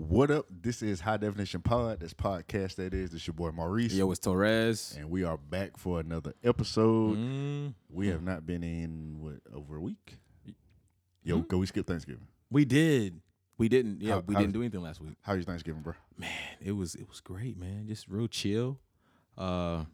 [0.00, 0.46] What up?
[0.48, 1.98] This is High Definition Pod.
[1.98, 3.10] This podcast that is.
[3.10, 3.92] This your boy Maurice.
[3.92, 4.94] Yo, it's Torres.
[4.96, 7.16] and we are back for another episode.
[7.18, 10.18] Mm, We have not been in what over a week.
[11.24, 12.28] Yo, go we skip Thanksgiving.
[12.48, 13.20] we did.
[13.58, 14.00] We didn't.
[14.00, 15.16] Yeah, How- we how- didn't do anything last week.
[15.20, 15.94] How's your Thanksgiving, bro?
[16.16, 16.30] Man,
[16.64, 17.88] it was it was great, man.
[17.88, 18.78] Just real chill.
[19.36, 19.84] Uh,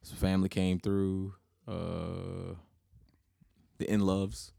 [0.00, 1.34] some family came through.
[1.68, 2.54] Uh,
[3.76, 4.52] the in loves.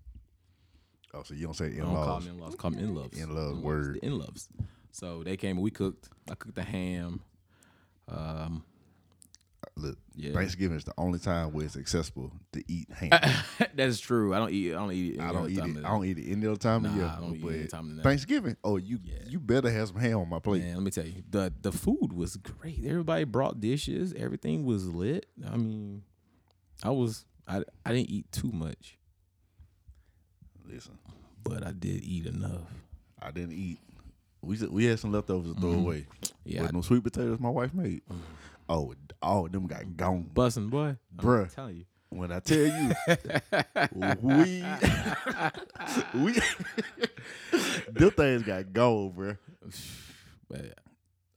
[1.12, 2.56] Oh, so you don't say in don't call them in loves.
[2.56, 3.18] Call them in loves.
[3.20, 3.96] In-laws, word.
[3.96, 4.48] The in loves.
[4.96, 5.58] So they came.
[5.58, 6.08] and We cooked.
[6.32, 7.22] I cooked the ham.
[8.08, 8.64] Um,
[9.78, 10.32] Look, Yeah.
[10.32, 13.10] Thanksgiving is the only time where it's accessible to eat ham.
[13.76, 14.34] that's true.
[14.34, 14.74] I don't eat.
[14.74, 15.16] I don't eat.
[15.16, 15.84] it I don't eat it.
[15.84, 17.12] I don't eat it any other time of year.
[17.14, 18.04] I don't eat any time that.
[18.04, 19.16] Thanksgiving, oh, you Yeah.
[19.28, 20.64] you better have some ham on my plate.
[20.64, 22.86] Man, let me tell you, the the food was great.
[22.86, 24.14] Everybody brought dishes.
[24.14, 25.26] Everything was lit.
[25.52, 26.04] I mean,
[26.84, 28.98] I was I I didn't eat too much,
[30.64, 30.98] Listen,
[31.44, 32.70] but I did eat enough.
[33.22, 33.80] I didn't eat.
[34.46, 36.06] We we had some leftovers to throw away.
[36.22, 36.34] Mm-hmm.
[36.46, 38.02] Yeah, with no sweet potatoes my wife made.
[38.70, 40.30] Oh, all of them got gone.
[40.34, 41.44] Bussin' boy, Bruh.
[41.44, 41.86] I'm telling you.
[42.10, 42.94] When I tell you,
[44.22, 44.64] we
[46.24, 46.34] we
[47.92, 49.38] them things got gold, bruh.
[50.48, 50.78] But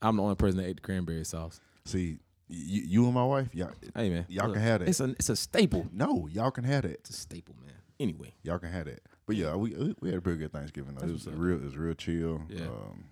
[0.03, 1.59] I'm the only person that ate the cranberry sauce.
[1.85, 4.89] See, you, you and my wife, y'all, Hey man, Y'all can have it.
[4.89, 5.87] It's a it's a staple.
[5.91, 6.97] no, y'all can have it.
[7.01, 7.73] It's a staple, man.
[7.99, 9.01] Anyway, Y'all can have that.
[9.29, 10.95] But yeah, we we- had a pretty good Thanksgiving.
[10.95, 11.05] Though.
[11.05, 11.35] It was what's a up.
[11.37, 12.41] real, it was real chill.
[12.49, 12.65] Yeah.
[12.65, 13.03] Um,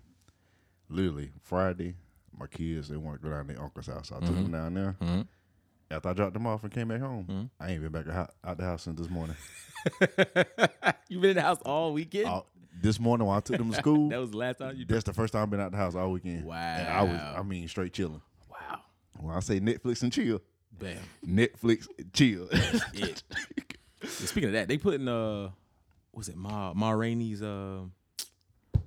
[0.88, 1.94] literally Friday,
[2.36, 4.08] my kids they want to go down to their uncle's house.
[4.08, 4.50] So I took Mm-hmm.
[4.50, 4.96] them down there.
[5.00, 5.26] Mhm.
[5.92, 7.44] After I dropped them off and came back home, Mm-hmm.
[7.64, 8.08] I ain't been back
[8.42, 9.36] out, the house since this morning.
[11.08, 12.26] you been in the house all weekend.
[12.26, 12.48] All-
[12.82, 14.86] this morning when I took them to school, that was the last time you.
[14.86, 16.42] that's the first time I've been out the house all weekend.
[16.42, 17.34] And I was, Wow.
[17.38, 18.22] I mean, straight chilling.
[18.50, 18.80] Wow,
[19.20, 20.40] When I say Netflix and chill,
[20.78, 20.98] bam.
[21.24, 22.48] Netflix chill.
[24.08, 25.50] Speaking of that, they put in uh,
[26.18, 27.80] was it Ma Ma Rainey's uh,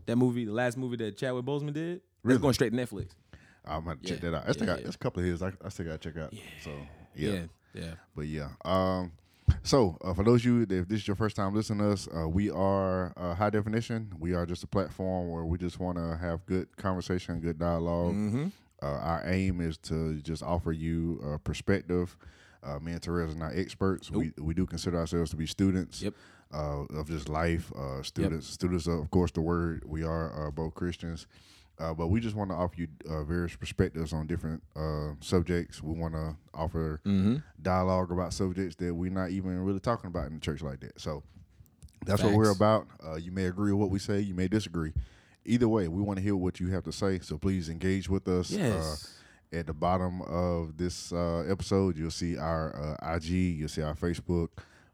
[0.06, 2.02] that movie, the last movie that Chadwick Boseman did.
[2.24, 2.36] Really?
[2.36, 3.08] It's going straight to Netflix.
[3.66, 4.32] I'm gonna check Yeah.
[4.32, 4.50] that out.
[4.50, 4.84] I still Yeah, got yeah.
[4.84, 6.34] there's a couple of his I, I still gotta check out.
[6.64, 6.72] So
[7.16, 7.32] yeah.
[7.32, 7.40] Yeah,
[7.74, 7.94] yeah.
[8.16, 8.50] But yeah.
[8.66, 9.12] Um
[9.64, 12.08] so uh, for those of you if this is your first time listening to us,
[12.16, 14.12] uh, we are uh, high definition.
[14.20, 18.14] We are just a platform where we just want to have good conversation, good dialog
[18.16, 18.48] Mm-hmm.
[18.84, 22.18] Uh, our aim is to just offer you a perspective.
[22.64, 24.10] Uh, me and Therese are not experts.
[24.10, 26.14] We we do consider ourselves to be students Yep.
[26.54, 27.72] Uh, of just life.
[27.76, 29.84] Uh, students, students of, course, the word.
[29.86, 31.28] We are uh, both Christians,
[31.80, 35.82] uh, but we just want to offer you uh, various perspectives on different uh, subjects.
[35.82, 37.38] We want to offer Mm-hmm.
[37.62, 41.00] dialogue about subjects that we're not even really talking about in the church like that.
[41.00, 41.24] So
[42.06, 42.88] that's what we're about.
[43.06, 44.20] Uh, you may agree with what we say.
[44.20, 44.94] You may disagree.
[45.46, 47.20] Either way, we want to hear what you have to say.
[47.20, 48.52] So please engage with us.
[48.54, 49.18] Uh, Yes.
[49.54, 53.26] at the bottom of this uh, episode, you'll see our uh, IG,
[53.58, 54.50] you'll see our Facebook,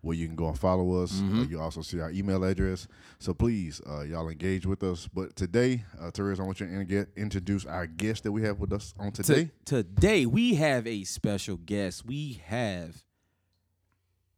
[0.07, 1.21] where you can go and follow us.
[1.21, 2.87] Uh, you also see our email address.
[3.19, 5.07] So please, uh, y'all engage with us.
[5.07, 8.59] But today, uh, Therese, I want you to in- introduce our guest that we have
[8.59, 9.51] with us on today.
[9.65, 12.05] today we have a special guest.
[12.05, 13.03] We have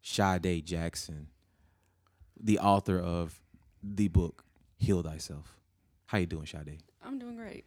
[0.01, 1.27] Sade Jackson,
[2.41, 3.39] the author of
[3.83, 4.43] the book
[4.77, 5.55] "Heal Thyself."
[6.07, 6.81] How you doing, Sade?
[7.03, 7.65] I'm doing great.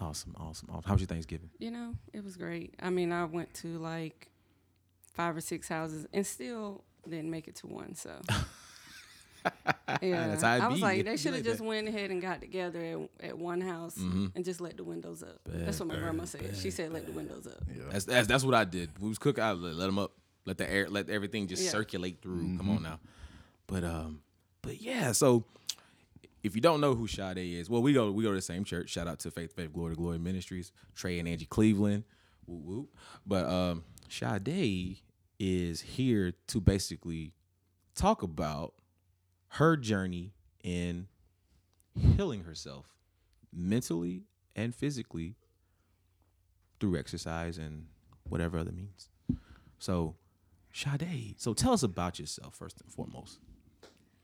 [0.00, 0.82] Awesome, awesome, awesome.
[0.86, 1.50] How was your Thanksgiving?
[1.58, 2.74] You know, it was great.
[2.80, 4.28] I mean, I went to like
[5.14, 7.94] five or six houses and still didn't make it to one.
[7.94, 8.20] So,
[10.02, 11.64] yeah, That's I was like, they should have like just that.
[11.64, 12.80] went ahead and got together
[13.20, 14.32] at, at one house Mhm.
[14.34, 15.40] and just let the windows up.
[15.44, 16.56] Bad, That's what my grandma bad, said.
[16.56, 17.62] She said, let the windows up.
[17.74, 17.84] Yeah.
[17.90, 18.90] That's, that's that's what I did.
[19.00, 19.42] We was cooking.
[19.42, 20.12] I let, let them up.
[20.44, 20.88] Let the air.
[20.88, 21.70] Let everything just Yeah.
[21.70, 22.42] circulate through.
[22.42, 22.56] Mm-hmm.
[22.58, 23.00] Come on now.
[23.66, 24.22] But um,
[24.62, 25.12] but yeah.
[25.12, 25.44] So
[26.42, 28.64] if you don't know who Sade is, well, we go we go to the same
[28.64, 28.90] church.
[28.90, 30.72] Shout out to Faith Faith Glory Glory Ministries.
[30.94, 32.04] Trey and Angie Cleveland.
[32.46, 32.88] Woo woo.
[33.26, 34.98] But um, Sade
[35.38, 37.32] is here to basically
[37.94, 38.74] talk about
[39.52, 40.32] her journey
[40.62, 41.06] in
[41.94, 42.94] healing herself
[43.52, 45.36] mentally and physically
[46.80, 47.86] through exercise and
[48.28, 49.08] whatever other means.
[49.78, 50.16] So,
[50.72, 53.38] Sade, so tell us about yourself first and foremost.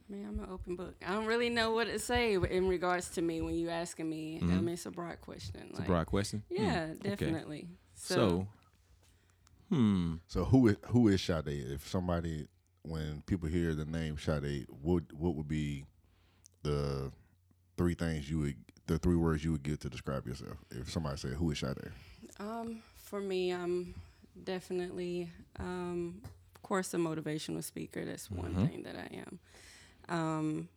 [0.08, 0.94] Man, I'm an open book.
[1.06, 4.38] I don't really know what to say in regards to me when you asking me.
[4.42, 5.60] I mean, it's a broad question.
[5.60, 5.70] Mm-hmm.
[5.70, 6.42] It's like, a broad question.
[6.50, 7.10] Yeah, okay.
[7.10, 7.68] definitely.
[7.94, 8.48] So, So,
[9.68, 11.46] hmm, So who is who is Sade?
[11.48, 12.46] If somebody,
[12.82, 15.84] when people hear the name Sade, what what would be
[16.62, 17.10] the
[17.76, 18.56] three things you would,
[18.86, 20.58] the three words you would give to describe yourself?
[20.70, 21.92] If somebody said, "Who is Sade?"
[22.38, 23.94] Um, for me, I'm
[24.44, 26.20] definitely, um,
[26.54, 28.04] of course, a motivational speaker.
[28.04, 28.68] That's one Mhm.
[28.68, 29.38] thing that I am.
[30.08, 30.68] Um,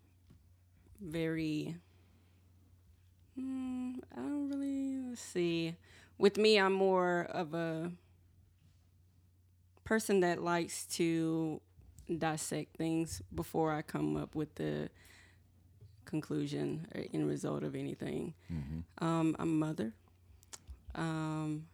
[1.01, 1.75] very.
[3.35, 5.75] Hmm, I don't really see.
[6.17, 7.91] With me, I'm more of a
[9.87, 11.61] person that likes to
[12.17, 14.89] dissect things before I come up with the
[16.03, 18.33] conclusion or end result of anything.
[18.99, 19.93] Um, I'm a mother.
[20.93, 21.67] Um,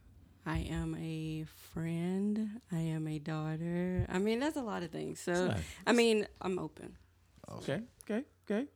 [0.46, 2.62] I am a friend.
[2.72, 4.06] I am a daughter.
[4.08, 5.20] I mean, that's a lot of things.
[5.20, 5.64] So, Right.
[5.88, 6.96] I mean, I'm open.
[7.52, 8.68] Okay, okay, okay.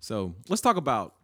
[0.00, 1.14] So let's talk about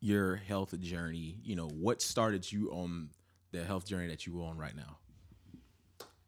[0.00, 1.40] your health journey.
[1.42, 3.10] You know, what started you on
[3.52, 4.96] the health journey that you are on right now?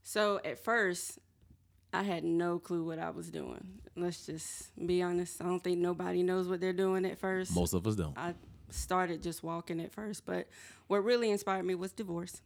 [0.02, 1.18] So at first,
[1.92, 3.80] I had no clue what I was doing.
[3.96, 5.40] Let's just be honest.
[5.40, 7.54] I don't think nobody knows what they're doing at first.
[7.54, 8.16] Most of us don't.
[8.16, 8.34] I
[8.70, 10.46] started just walking at first, but
[10.86, 12.40] what really inspired me was divorce.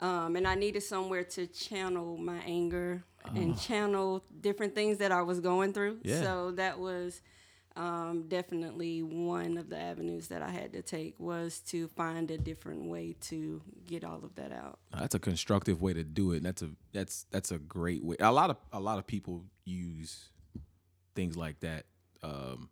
[0.00, 3.04] Um, and I needed somewhere to channel my anger
[3.34, 5.98] and channel different things that I was going through.
[6.02, 6.22] Yeah.
[6.22, 7.20] So that was
[7.80, 12.36] um, definitely one of the avenues that I had to take was to find a
[12.36, 14.78] different way to get all of that out.
[14.92, 16.42] That's a constructive way to do it.
[16.42, 18.16] That's a that's that's a great way.
[18.20, 20.28] A lot of a lot of people use
[21.14, 21.86] things like that
[22.22, 22.68] um,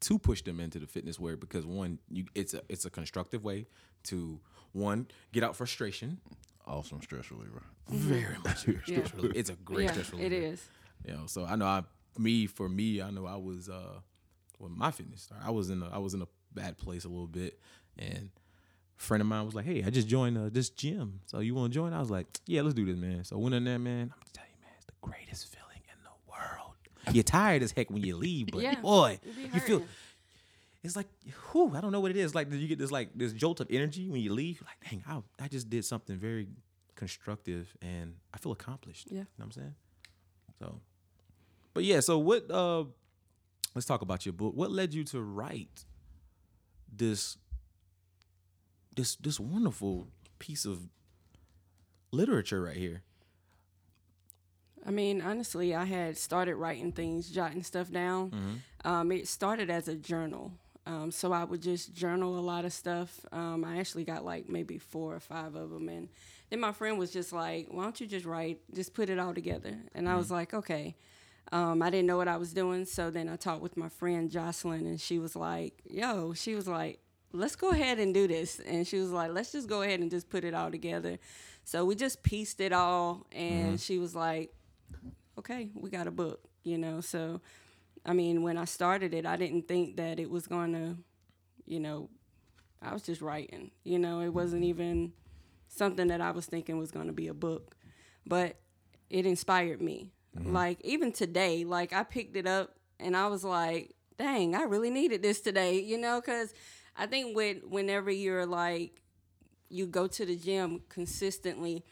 [0.00, 3.42] to push them into the fitness world because one, you it's a it's a constructive
[3.44, 3.66] way
[4.04, 4.38] to
[4.72, 6.20] one get out frustration.
[6.66, 7.62] Awesome stress reliever.
[7.88, 8.98] Very much stress Yeah.
[9.16, 9.32] reliever.
[9.34, 10.34] It's a great yeah, stress reliever.
[10.34, 10.64] it is.
[11.06, 11.84] You know, so I know I
[12.18, 14.00] me for me, I know I was uh
[14.62, 17.08] when my fitness started, I was in a I was in a bad place a
[17.08, 17.58] little bit
[17.98, 18.30] and
[18.98, 21.20] a friend of mine was like, Hey, I just joined uh, this gym.
[21.26, 21.92] So you wanna join?
[21.92, 23.24] I was like, Yeah, let's do this, man.
[23.24, 24.12] So I went in there, man.
[24.14, 26.74] I'm telling you, man, it's the greatest feeling in the world.
[27.12, 29.18] You're tired as heck when you leave, but Yeah, boy,
[29.52, 29.82] you feel
[30.84, 31.06] it's like,
[31.52, 32.34] whew, I don't know what it is.
[32.34, 34.60] Like did you get this like this jolt of energy when you leave.
[34.60, 35.04] You're like, dang,
[35.40, 36.48] I, I just did something very
[36.96, 39.08] constructive and I feel accomplished.
[39.10, 39.18] Yeah.
[39.18, 39.74] You know what I'm saying?
[40.58, 40.80] So,
[41.74, 42.84] but yeah, so what, uh,
[43.74, 44.54] let's talk about your book.
[44.54, 45.84] What led you to write
[46.94, 47.38] this,
[48.94, 50.08] this, this wonderful
[50.38, 50.88] piece of
[52.10, 53.02] literature right here?
[54.84, 58.60] I mean, honestly, I had started writing things, jotting stuff down.
[58.84, 60.52] Um, it started as a journal.
[60.84, 63.24] Um, so I would just journal a lot of stuff.
[63.30, 65.88] Um, I actually got like maybe four or five of them.
[65.88, 66.08] And
[66.50, 69.32] then my friend was just like, why don't you just write, just put it all
[69.32, 69.78] together?
[69.94, 70.96] And I was like, okay.
[71.50, 72.84] Um, I didn't know what I was doing.
[72.84, 76.68] So then I talked with my friend Jocelyn, and she was like, yo, she was
[76.68, 77.00] like,
[77.32, 78.60] let's go ahead and do this.
[78.60, 81.18] And she was like, let's just go ahead and just put it all together.
[81.64, 83.26] So we just pieced it all.
[83.32, 84.54] And she was like,
[85.38, 87.00] okay, we got a book, you know.
[87.00, 87.40] So,
[88.04, 90.96] I mean, when I started it, I didn't think that it was going to,
[91.64, 92.10] you know,
[92.80, 95.12] I was just writing, you know, it wasn't even
[95.68, 97.76] something that I was thinking was going to be a book,
[98.26, 98.56] but
[99.08, 100.10] it inspired me.
[100.40, 104.90] Like, even today, like, I picked it up and I was like, dang, I really
[104.90, 106.54] needed this today, you know, because
[106.96, 109.02] I think when, whenever you're like,
[109.68, 111.84] you go to the gym consistently,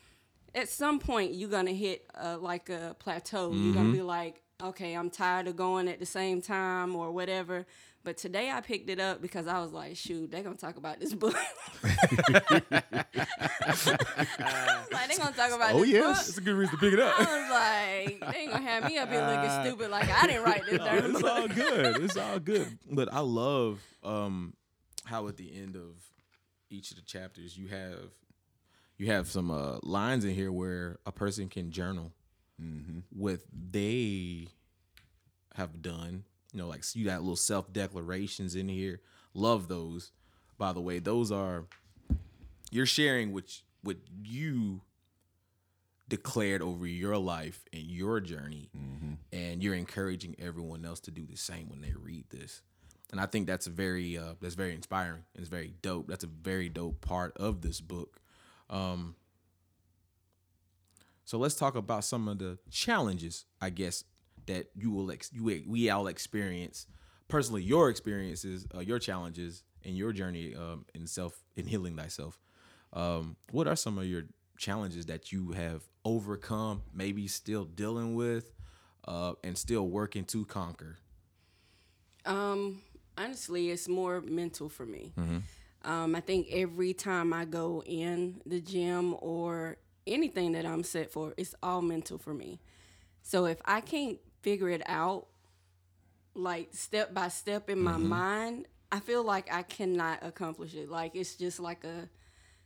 [0.54, 3.52] at some point you're gonna hit uh, like a plateau.
[3.52, 7.66] You're gonna be like, okay, I'm tired of going at the same time or whatever.
[8.02, 11.00] But today I picked it up because I was like, shoot, they're gonna talk about
[11.00, 11.36] this book.
[11.82, 12.78] like
[15.08, 16.28] they're gonna talk about Oh, this yes.
[16.30, 17.14] It's a good reason to pick it up.
[17.18, 17.50] I was
[18.20, 20.78] like, they ain't gonna have me up here looking stupid like I didn't write this
[20.78, 21.30] No, it's book.
[21.30, 22.02] all good.
[22.04, 22.78] It's all good.
[22.92, 24.54] But I love um,
[25.04, 25.94] how at the end of
[26.70, 28.10] each of the chapters you have
[28.96, 32.12] you have some uh, lines in here where a person can journal
[33.10, 34.48] what they
[35.54, 36.24] have done.
[36.52, 39.00] You know, like you got little self declarations in here.
[39.34, 40.12] Love those.
[40.58, 41.66] By the way, those are
[42.70, 43.44] you're sharing what
[43.82, 44.82] what you
[46.08, 48.68] declared over your life and your journey
[49.32, 52.62] and you're encouraging everyone else to do the same when they read this
[53.12, 56.28] and i think that's very uh, that's very inspiring and it's very dope that's a
[56.28, 58.20] very dope part of this book
[58.70, 59.14] um,
[61.24, 64.02] so let's talk about some of the challenges i guess
[64.50, 66.86] that you will ex- you we all experience
[67.28, 72.38] personally your experiences uh, your challenges and your journey um, in self in healing thyself
[72.92, 74.24] um, what are some of your
[74.58, 78.52] challenges that you have overcome maybe still dealing with
[79.08, 80.96] uh, and still working to conquer
[82.24, 82.82] Um,
[83.16, 85.12] honestly, it's more mental for me.
[85.84, 91.10] Um, I think every time I go in the gym or anything that I'm set
[91.10, 92.60] for, it's all mental for me.
[93.22, 95.26] So if I can't figure it out,
[96.34, 100.90] like step by step in my mind, I feel like I cannot accomplish it.
[100.90, 102.08] Like it's just like a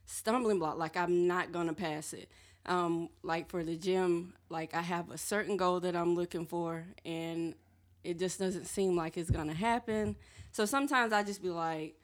[0.07, 0.79] stumbling block.
[0.79, 2.31] Like I'm not gonna pass it.
[2.67, 6.85] Um, like for the gym, like I have a certain goal that I'm looking for,
[7.05, 7.55] and
[8.03, 10.17] it just doesn't seem like it's gonna happen.
[10.51, 11.97] So sometimes I just be like,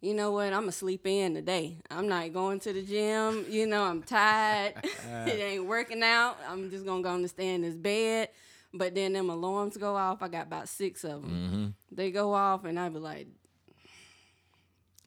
[0.00, 1.78] you know what, I'm gonna sleep in today.
[1.90, 3.46] I'm not going to the gym.
[3.48, 4.74] You know, I'm tired.
[5.26, 6.38] it ain't working out.
[6.48, 8.28] I'm just gonna go and stay in this bed.
[8.74, 10.22] But then them alarms go off.
[10.22, 11.30] I got about six of them.
[11.30, 11.94] Mm-hmm.
[11.96, 13.26] They go off, and I be like,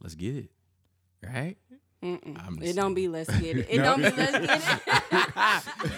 [0.01, 0.50] Let's get it.
[1.24, 1.58] Right?
[2.03, 3.68] It don't be let's get it.
[3.70, 4.82] It don't be let's get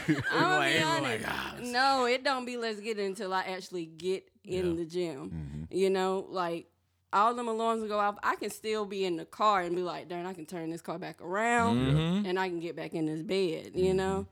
[0.10, 0.24] it.
[0.32, 1.02] I'm Like, be honest.
[1.04, 4.86] like, ah, no, it don't be let's get it until I actually get in the
[4.86, 5.68] gym.
[5.72, 6.68] You know, like
[7.14, 8.18] all them alarms go off.
[8.22, 10.82] I can still be in the car and be like, darn, I can turn this
[10.82, 12.26] car back around Mm-hmm.
[12.26, 14.26] and I can get back in this bed, you know?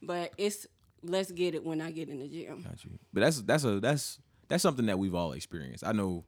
[0.00, 0.66] But it's
[1.02, 2.62] let's get it when I get in the gym.
[2.62, 2.98] Got you.
[3.12, 5.84] But that's that's a that's that's something that we've all experienced.
[5.86, 6.24] I know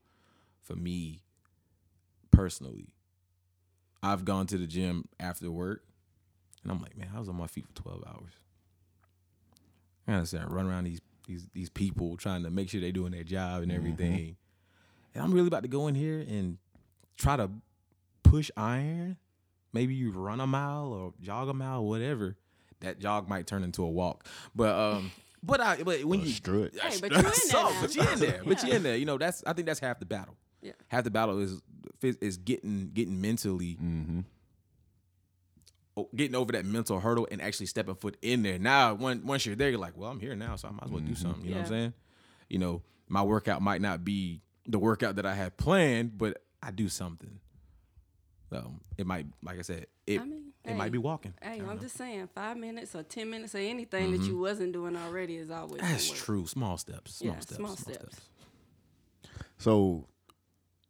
[0.63, 1.23] for me
[2.31, 2.89] personally,
[4.03, 5.83] I've gone to the gym after work
[6.63, 8.33] and I'm like, man, I was on my feet for twelve hours.
[10.07, 13.25] I understand, run around these these these people trying to make sure they're doing their
[13.25, 13.79] job and mm-hmm.
[13.79, 14.37] everything.
[15.15, 16.59] And I'm really about to go in here and
[17.17, 17.51] try to
[18.23, 19.17] push iron.
[19.73, 22.37] Maybe you run a mile or jog a mile, whatever.
[22.81, 24.27] That jog might turn into a walk.
[24.55, 25.11] But um
[25.43, 26.73] but I but when Or you strut.
[26.75, 28.43] Hey, but you in there so, but you in there.
[28.45, 28.77] But you Yeah.
[28.77, 28.97] in there.
[28.97, 30.37] You know, that's I think that's half the battle.
[30.63, 30.73] Yeah.
[30.89, 31.61] Half the battle is
[32.03, 34.21] is getting getting mentally Mm-hmm.
[36.15, 38.59] getting over that mental hurdle and actually stepping foot in there.
[38.59, 40.91] Now, when, once you're there, you're like, well, I'm here now, so I might as
[40.91, 41.45] well do something.
[41.45, 41.93] You know what I'm saying?
[42.49, 46.71] You know, my workout might not be the workout that I had planned, but I
[46.71, 47.41] do something.
[48.51, 51.33] So it might, like I said, it I mean, it might be walking.
[51.41, 51.77] Hey, I'm know.
[51.77, 54.31] just saying, five minutes or ten minutes or anything that mm-hmm.
[54.31, 56.47] you wasn't doing already is always That's true.
[56.47, 57.15] Small steps.
[57.15, 57.57] Small Yeah, steps.
[57.57, 58.17] small Small, steps.
[58.17, 58.29] steps.
[59.59, 60.09] So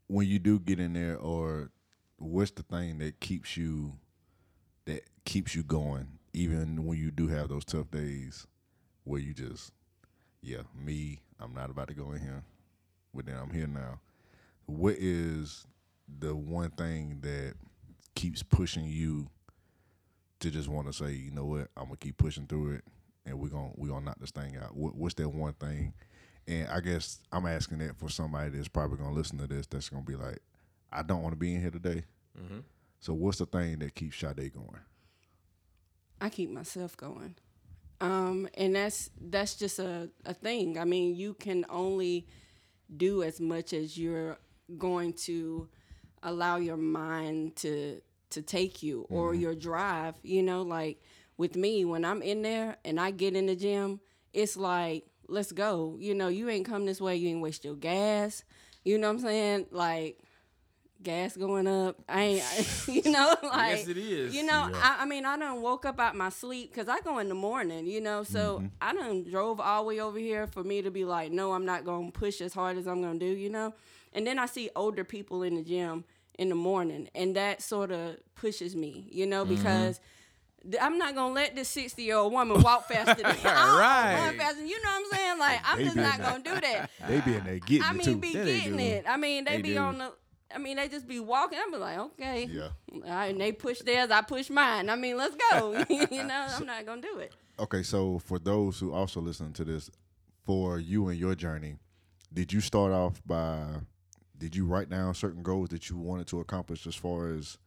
[0.06, 1.70] when you do get in there, or
[2.16, 3.94] what's the thing that keeps you
[4.86, 8.46] that keeps you going, even when you do have those tough days
[9.04, 9.72] where you just,
[10.42, 12.42] yeah, me, I'm not about to go in here,
[13.14, 14.00] but then I'm here now.
[14.66, 15.66] What is
[16.18, 17.54] the one thing that
[18.14, 19.28] keeps pushing you
[20.40, 22.84] to just want to say, you know what, I'm gonna keep pushing through it,
[23.26, 24.76] and we're gonna we're gonna knock this thing out.
[24.76, 25.94] What, what's that one thing?
[26.48, 29.66] And I guess I'm asking that for somebody that's probably gonna listen to this.
[29.66, 30.38] That's gonna be like,
[30.92, 32.04] I don't want to be in here today.
[33.00, 34.80] So what's the thing that keeps Sade going?
[36.20, 37.34] I keep myself going.
[38.00, 40.78] Um, and that's that's just a, a thing.
[40.78, 42.26] I mean, you can only
[42.94, 44.38] do as much as you're
[44.78, 45.68] going to
[46.22, 48.00] allow your mind to
[48.30, 49.42] to take you or mm-hmm.
[49.42, 51.02] your drive, you know, like
[51.36, 54.00] with me when I'm in there and I get in the gym,
[54.32, 55.96] it's like, let's go.
[55.98, 58.44] You know, you ain't come this way, you ain't waste your gas.
[58.84, 59.66] You know what I'm saying?
[59.70, 60.20] Like
[61.02, 61.96] gas going up.
[62.08, 64.34] I ain't, you know, like Yes, it is.
[64.34, 67.18] You know, I, I mean, I done woke up out my sleep because I go
[67.18, 67.86] in the morning.
[67.86, 68.66] You know, so mm-hmm.
[68.80, 71.64] I done drove all the way over here for me to be like, no, I'm
[71.64, 73.26] not gonna push as hard as I'm gonna do.
[73.26, 73.74] You know,
[74.12, 76.04] and then I see older people in the gym
[76.38, 79.08] in the morning, and that sort of pushes me.
[79.10, 79.54] You know, mm-hmm.
[79.56, 80.00] because.
[80.62, 83.42] th- I'm not gonna let this 60 year old woman walk faster than me.
[83.44, 84.34] Right.
[84.36, 84.62] faster.
[84.64, 85.38] You know what I'm saying?
[85.38, 86.90] Like I'm They just not gonna do that.
[87.08, 89.04] They be in there getting I it I mean, be Yeah, getting it.
[89.08, 89.78] I mean, they, They be do.
[89.78, 90.12] on the.
[90.54, 91.58] I mean, they just be walking.
[91.58, 92.68] I be like, okay, Yeah.
[92.92, 94.90] Right, and they push theirs, I push mine.
[94.90, 95.82] I mean, let's go.
[95.88, 97.32] you know, I'm not gonna do it.
[97.58, 99.90] Okay, so for those who also listen to this,
[100.44, 101.76] for you and your journey,
[102.34, 103.64] did you start off by
[104.40, 107.58] did you write down certain goals that you wanted to accomplish as far as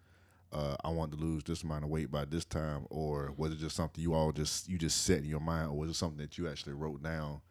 [0.51, 3.59] uh, I want to lose this amount of weight by this time, or was it
[3.59, 6.17] just something you all just you just set in your mind, or was it something
[6.17, 7.41] that you actually wrote down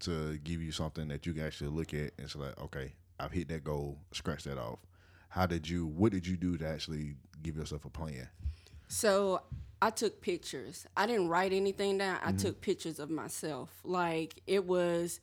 [0.00, 3.32] to give you something that you can actually look at and say like, okay, I've
[3.32, 4.80] hit that goal, scratch that off.
[5.28, 5.86] How did you?
[5.86, 8.28] What did you do to actually give yourself a plan?
[8.88, 9.42] So
[9.80, 10.86] I took pictures.
[10.96, 12.18] I didn't write anything down.
[12.22, 13.70] I took pictures of myself.
[13.84, 15.20] Like it was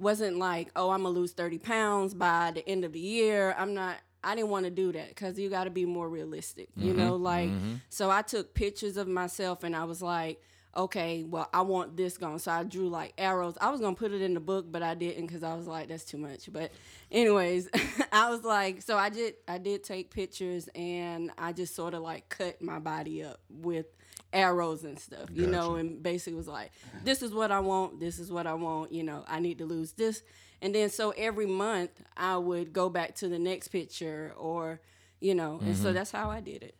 [0.00, 3.54] wasn't like, oh, I'm gonna lose 30 pounds by the end of the year.
[3.56, 3.96] I'm not.
[4.22, 6.98] I didn't want to do that because you got to be more realistic, you mm-hmm.
[6.98, 7.16] know.
[7.16, 7.76] Like, mm-hmm.
[7.88, 10.42] so I took pictures of myself and I was like,
[10.76, 12.38] okay, well, I want this gone.
[12.38, 13.56] So I drew like arrows.
[13.60, 15.88] I was gonna put it in the book, but I didn't because I was like,
[15.88, 16.52] that's too much.
[16.52, 16.70] But,
[17.10, 17.68] anyways,
[18.12, 19.34] I was like, so I did.
[19.48, 23.86] I did take pictures and I just sort of like cut my body up with
[24.32, 26.70] arrows and stuff, you know, and basically was like,
[27.04, 28.00] this is what I want.
[28.00, 28.92] This is what I want.
[28.92, 30.22] You know, I need to lose this.
[30.62, 34.80] And then so every month I would go back to the next picture or,
[35.20, 35.94] you know, and so mm-hmm.
[35.94, 36.74] that's how I did it.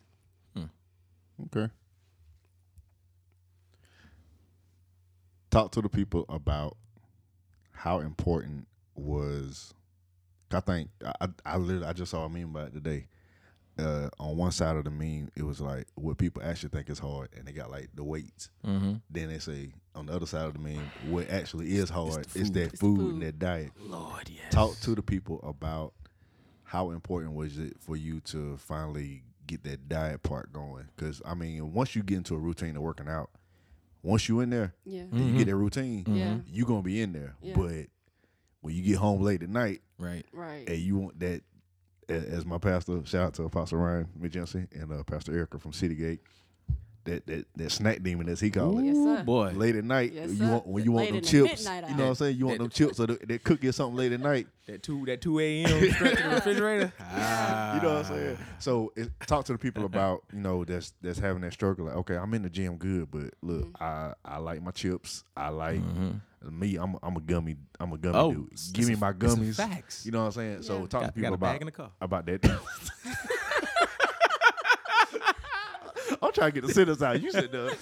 [0.55, 0.65] Hmm.
[1.47, 1.73] Okay.
[5.51, 6.77] Talk to the people about
[7.73, 9.75] how important was.
[10.53, 13.07] I think I I, I literally I just saw a meme about it today.
[13.81, 16.99] Uh, on one side of the meme, it was like what people actually think is
[16.99, 18.51] hard, and they got like the weights.
[18.67, 18.95] Mm-hmm.
[19.11, 22.41] Then they say on the other side of the meme, what actually is hard the
[22.41, 23.13] is that It's food, food.
[23.15, 23.73] and that diet.
[23.81, 24.53] Lord, yes.
[24.53, 25.95] Talk to the people about
[26.65, 30.89] how important was it for you to finally get that diet part going?
[30.95, 33.31] Because I mean, once you get into a routine of working out,
[34.03, 35.03] once you in there, Yeah.
[35.11, 36.39] and you get that routine, Yeah.
[36.47, 37.35] you're gonna be in there.
[37.43, 37.55] Yeah.
[37.57, 37.87] But
[38.61, 40.25] when you get home late at night Right.
[40.33, 40.69] Right.
[40.69, 41.43] and you want that, a-
[42.11, 45.95] as my pastor, shout out to Apostle Ryan McJensen and uh, Pastor Erica from City
[45.95, 46.21] Gate,
[47.05, 48.85] that that that snack demon as he called it.
[48.85, 49.23] Yes, sir.
[49.25, 49.51] Boy.
[49.53, 51.65] Late at night, Yes, you want when you want Late them in the chips.
[51.65, 52.37] You know what I'm saying?
[52.37, 54.47] You want That- them chips or the, that cookie or something late at night.
[54.71, 55.91] That two that two a.m.
[55.93, 56.93] straight to the refrigerator.
[57.01, 57.75] Ah.
[57.77, 58.39] You know what I'm saying?
[58.61, 61.87] So it, talk to the people about you know that's that's having that struggle.
[61.87, 63.83] Like, okay, I'm in the gym good, but look, Mm-hmm.
[63.83, 65.25] I I like my chips.
[65.37, 65.81] I like
[66.49, 66.77] me.
[66.77, 67.57] I'm I'm a gummy.
[67.81, 68.51] I'm a gummy Oh, dude.
[68.73, 69.57] Give me my gummies.
[69.57, 70.07] facts.
[70.07, 70.63] You know what I'm saying?
[70.63, 70.87] So Yeah.
[70.87, 71.91] talk to people got a about bag in the car.
[72.01, 72.45] about that.
[76.23, 77.21] I'm trying to get the sentence out.
[77.23, 77.77] You said the,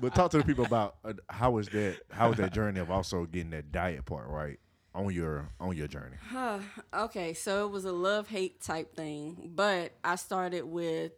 [0.00, 1.98] but talk to the people about uh, how was that?
[2.10, 4.58] How was that journey of also getting that diet part right
[4.94, 6.16] on your on your journey?
[6.30, 6.58] Huh.
[6.92, 11.12] okay, so it was a love hate type thing, but I started with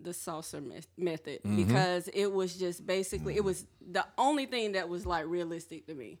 [0.00, 4.88] the saucer me- method because it was just basically it was the only thing that
[4.88, 6.18] was like realistic to me.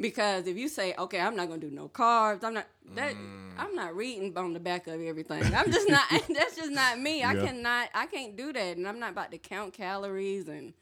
[0.00, 3.50] Because if you say, okay, I'm not gonna do no carbs, I'm not that mm.
[3.58, 5.42] I'm not reading on the back of everything.
[5.54, 6.04] I'm just not.
[6.28, 7.24] that's just not me.
[7.24, 7.88] I cannot.
[7.94, 10.72] I can't do that, and I'm not about to count calories and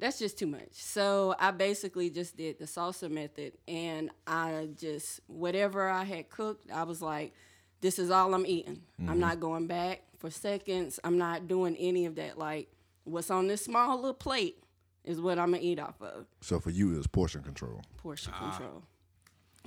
[0.00, 0.72] that's just too much.
[0.72, 6.70] So I basically just did the saucer method and I just whatever I had cooked,
[6.70, 7.34] I was like,
[7.80, 8.82] this is all I'm eating.
[8.98, 9.20] I'm mm-hmm.
[9.20, 10.98] not going back for seconds.
[11.04, 12.38] I'm not doing any of that.
[12.38, 12.68] Like
[13.04, 14.62] what's on this small little plate
[15.04, 16.26] is what I'm gonna eat off of.
[16.40, 17.82] So for you, it's portion control.
[17.96, 18.50] Portion ah.
[18.50, 18.82] control.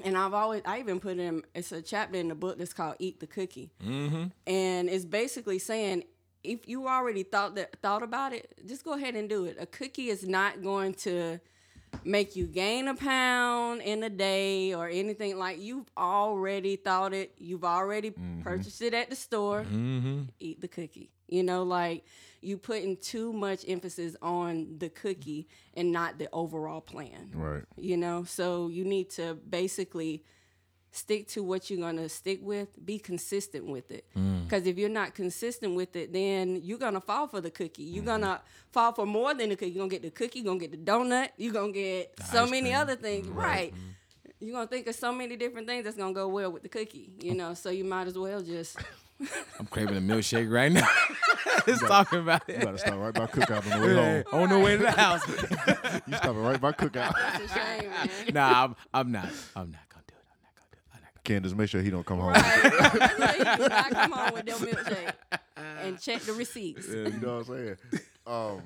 [0.04, 2.96] And I've always, I even put in, it's a chapter in the book that's called
[3.00, 4.26] "Eat the Cookie," mm-hmm.
[4.48, 6.04] and it's basically saying
[6.44, 9.58] if you already thought that thought about it, just go ahead and do it.
[9.60, 11.40] A cookie is not going to
[12.04, 17.34] make you gain a pound in a day or anything like you've already thought it.
[17.38, 18.42] You've already mm-hmm.
[18.42, 19.62] purchased it at the store.
[19.62, 20.24] Mm-hmm.
[20.40, 21.12] Eat the cookie.
[21.28, 22.06] You know, like
[22.44, 27.32] you putting too much emphasis on the cookie and not the overall plan.
[27.34, 27.64] Right.
[27.78, 30.24] you know so you need to basically
[30.92, 34.06] stick to what you're going to stick with be consistent with it.
[34.16, 34.44] Mm.
[34.44, 37.84] Because if you're not consistent with it then you're going to fall for the cookie.
[37.84, 38.22] You're mm-hmm.
[38.22, 39.72] going to fall for more than the cookie.
[39.72, 41.80] You're going to get the cookie you're going to get the donut you're going to
[41.80, 42.76] get so many cream.
[42.76, 43.28] other things.
[43.28, 43.40] Mm-hmm.
[43.40, 43.90] Right, mm-hmm.
[44.40, 46.64] you're going to think of so many different things that's going to go well with
[46.64, 47.38] the cookie you mm.
[47.38, 48.78] know so you might as well just
[49.60, 50.88] I'm craving a milkshake right now.
[51.66, 52.58] Just talking about it.
[52.58, 54.42] You gotta stop right by cookout on the way home.
[54.42, 55.26] On the way to the house.
[56.08, 57.14] You stopping right by cookout.
[57.36, 59.30] it's a shame man nah, I'm, I'm not.
[59.56, 60.26] I'm not gonna do it.
[60.30, 60.84] I'm not gonna do it.
[60.94, 61.22] I'm not gonna.
[61.24, 62.34] Candace, make sure he don't come home.
[62.34, 62.64] Right.
[62.64, 65.14] That's why you do not come home with them milkshake
[65.82, 66.88] and check the receipts.
[66.90, 67.78] You know what I'm saying?
[68.26, 68.62] Um,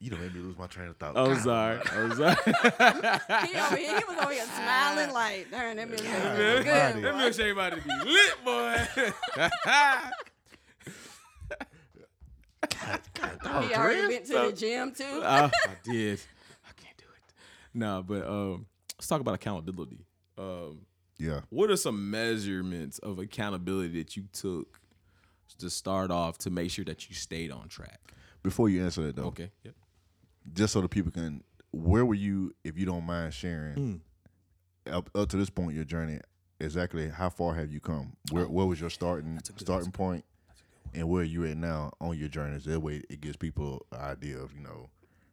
[0.00, 1.16] you don't make me lose my train of thought.
[1.16, 1.42] I'm God.
[1.42, 1.80] sorry.
[1.92, 2.36] I'm sorry.
[3.48, 6.36] He, over here, he was over here smiling like, darn, that milkshake Yeah.
[6.36, 6.66] good.
[6.66, 7.02] that Right.
[7.02, 8.86] boy." milkshake about to be lit, boy.
[13.62, 15.04] He already went to the gym too.
[15.24, 15.50] I
[15.84, 16.20] did.
[16.68, 17.34] I can't do it.
[17.74, 20.04] No, but um, let's talk about accountability.
[20.38, 20.82] Um,
[21.18, 21.40] Yeah.
[21.50, 24.80] what are some measurements of accountability that you took
[25.58, 28.00] to start off to make sure that you stayed on track?
[28.42, 29.50] Before you answer that though, Okay.
[29.64, 29.74] Yep.
[30.52, 33.76] Just so the people can, where were you, if you don't mind sharing,
[34.86, 34.92] Mm.
[34.92, 36.20] up, up to this point your journey?
[36.58, 38.16] Exactly how far have you come?
[38.30, 40.24] Where where was your starting a good- starting point,
[40.92, 42.58] and where are you at now on your journey?
[42.58, 44.90] That way, it gives people an idea of you know,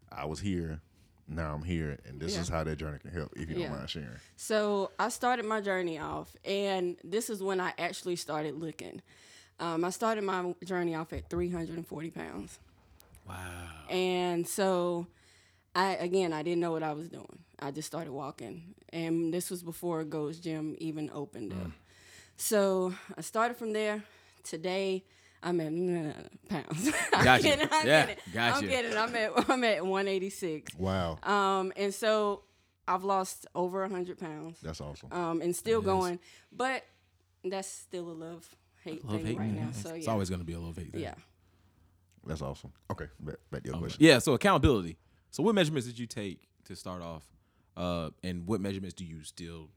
[0.10, 0.80] I was here,
[1.28, 2.41] now I'm here, and this Yeah.
[2.41, 3.34] is how that journey can help.
[3.36, 3.67] If you Yeah.
[3.67, 4.10] don't mind sharing.
[4.38, 9.02] So I started my journey off, and this is when I actually started looking.
[9.60, 12.60] Um, I started my journey off at 340 pounds.
[13.28, 13.70] Wow.
[13.90, 15.08] And so
[15.76, 17.40] I again I didn't know what I was doing.
[17.60, 18.76] I just started walking.
[18.94, 21.72] And this was before Gold's Gym even opened up.
[22.38, 24.04] So I started from there.
[24.44, 25.04] Today
[25.44, 25.72] I'm at
[26.50, 26.92] pounds.
[27.13, 27.44] I'm Gotcha.
[27.44, 28.24] kidding, I'm Yeah, kidding.
[28.34, 28.58] gotcha.
[28.58, 28.98] I'm kidding.
[28.98, 30.76] I'm at I'm at 186.
[30.76, 32.44] Wow, Um, and so
[32.88, 34.60] I've lost over 100 pounds.
[34.62, 35.12] that's awesome.
[35.12, 36.20] Um, and still going,
[36.52, 36.84] but
[37.44, 38.48] that's still a love
[38.84, 39.38] hate Love thing hate.
[39.38, 39.66] right yeah.
[39.66, 39.72] now.
[39.74, 39.96] So yeah.
[39.96, 40.92] It's always gonna be a love hate.
[40.92, 41.02] thing.
[41.02, 41.16] yeah.
[42.28, 42.72] That's awesome.
[42.92, 44.04] Okay, back, back to your Um, question.
[44.04, 44.20] yeah.
[44.20, 44.98] So accountability.
[45.32, 47.24] So what measurements did you take to start off,
[47.76, 49.70] uh, and what measurements do you still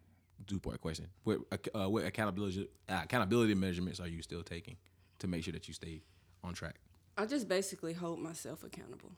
[0.47, 0.59] do?
[0.59, 1.07] Part question.
[1.25, 1.39] What
[1.75, 4.77] uh, what accountability uh, accountability measurements are you still taking
[5.19, 6.03] to make sure that you stay
[6.43, 6.77] on track?
[7.19, 9.13] I just basically hold myself accountable.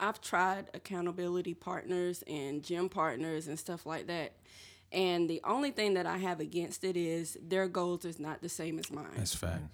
[0.00, 4.32] I've tried accountability partners and gym partners and stuff like that.
[4.90, 8.48] And the only thing that I have against it is their goals is not the
[8.48, 9.06] same as mine.
[9.16, 9.64] That's fact.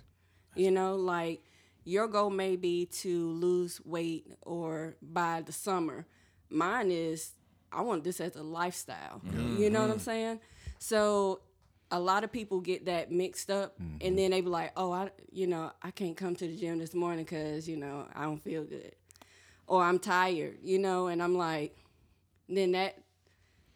[0.57, 1.41] You know, like
[1.89, 6.07] your goal may be to lose weight or by the summer.
[6.51, 7.33] Mine is
[7.71, 9.21] I want this as a lifestyle.
[9.59, 10.05] You know what I'm mm-hmm.
[10.05, 10.41] saying?
[10.79, 11.41] So
[11.91, 15.11] a lot of people get that mixed up and then they be like, "Oh, I
[15.31, 18.43] you know, I can't come to the gym this morning cuz, you know, I don't
[18.43, 18.95] feel good."
[19.69, 21.77] or I'm tired, you know, and I'm like,
[22.49, 22.99] then that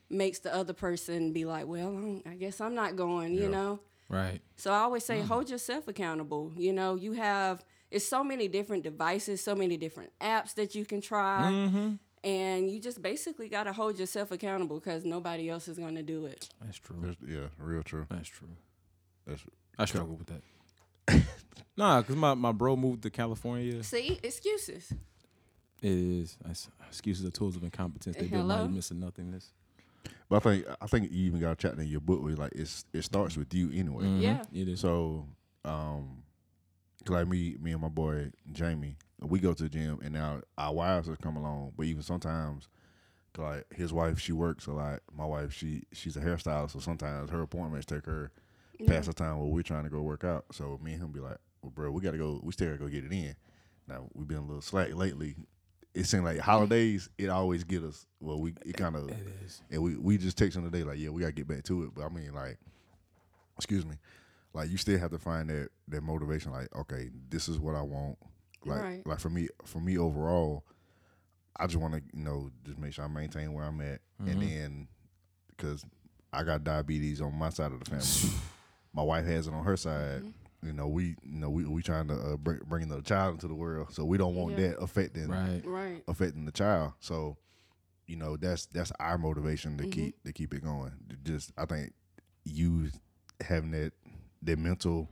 [0.08, 3.80] makes the other person be like, well, I'm- guess I'm not going, you know.
[4.08, 4.40] Right.
[4.56, 5.26] So I always say, mm.
[5.26, 6.52] hold yourself accountable.
[6.56, 10.84] You know, you have it's so many different devices, so many different apps that you
[10.84, 11.94] can try, Mm-hmm.
[12.24, 16.02] and you just basically got to hold yourself accountable because nobody else is going to
[16.02, 16.48] do it.
[16.64, 16.96] That's true.
[17.00, 18.06] That's- yeah, real true.
[18.10, 18.48] That's true.
[19.26, 19.42] That's
[19.78, 21.22] I struggle with that.
[21.76, 23.82] nah, cause my, my bro moved to California.
[23.82, 24.92] See, excuses.
[25.80, 26.36] It is
[26.88, 28.16] excuses are tools of incompetence.
[28.16, 28.58] They build Hello?
[28.62, 29.52] mighty missing nothingness.
[30.28, 32.52] But I think I think you even got a chapter in your book where like
[32.54, 34.06] it's it starts with you anyway.
[34.20, 34.42] Yeah.
[34.52, 34.80] It is.
[34.80, 35.26] So,
[35.64, 36.21] um,
[37.04, 40.40] 'cause like me, me and my boy Jamie, we go to the gym, and now
[40.58, 41.72] our wives have come along.
[41.76, 42.68] But even sometimes,
[43.36, 45.00] like his wife, she works a lot.
[45.14, 48.30] My wife, she she's a hairstylist, so sometimes her appointments take her
[48.86, 50.44] past the time where we're trying to go work out.
[50.52, 52.40] So me and him be like, well, bro, we gotta go.
[52.42, 53.34] We still gotta go get it in.
[53.88, 55.36] Now we've been a little slack lately.
[55.94, 58.06] It seems like holidays, it always get us.
[58.20, 59.10] Well, we it kind of
[59.70, 61.84] and we we just text on the day like, yeah, we gotta get back to
[61.84, 61.94] it.
[61.94, 62.58] But I mean, like,
[63.56, 63.96] excuse me,
[64.54, 66.52] like you still have to find that that motivation.
[66.52, 68.16] Like, okay, this is what I want.
[68.64, 69.06] Like, Right.
[69.06, 70.64] like for me, for me overall,
[71.56, 74.40] I just want to you know just make sure I maintain where I'm at, and
[74.42, 74.88] then
[75.48, 75.84] because
[76.32, 78.38] I got diabetes on my side of the family,
[78.94, 80.22] my wife has it on her side.
[80.62, 83.48] You know, we you know we we trying to uh, bring, bring another child into
[83.48, 84.68] the world, so we don't want Yeah.
[84.68, 85.62] that affecting Right.
[85.64, 86.04] Right.
[86.06, 86.92] affecting the child.
[87.00, 87.36] So,
[88.06, 89.82] you know, that's that's our motivation Mm-hmm.
[89.82, 90.92] to keep to keep it going.
[91.24, 91.94] Just I think
[92.44, 92.90] you
[93.40, 93.92] having that
[94.42, 95.08] that mental,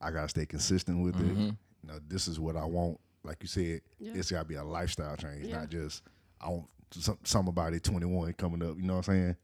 [0.00, 1.26] I gotta stay consistent with it.
[1.26, 1.42] Mm-hmm.
[1.42, 2.98] You know, this is what I want.
[3.22, 4.12] Like you said, Yeah.
[4.14, 5.60] it's gotta be a lifestyle change, Yeah.
[5.60, 6.02] not just
[6.40, 8.76] I want some somebody twenty one coming up.
[8.76, 9.36] You know what I'm saying?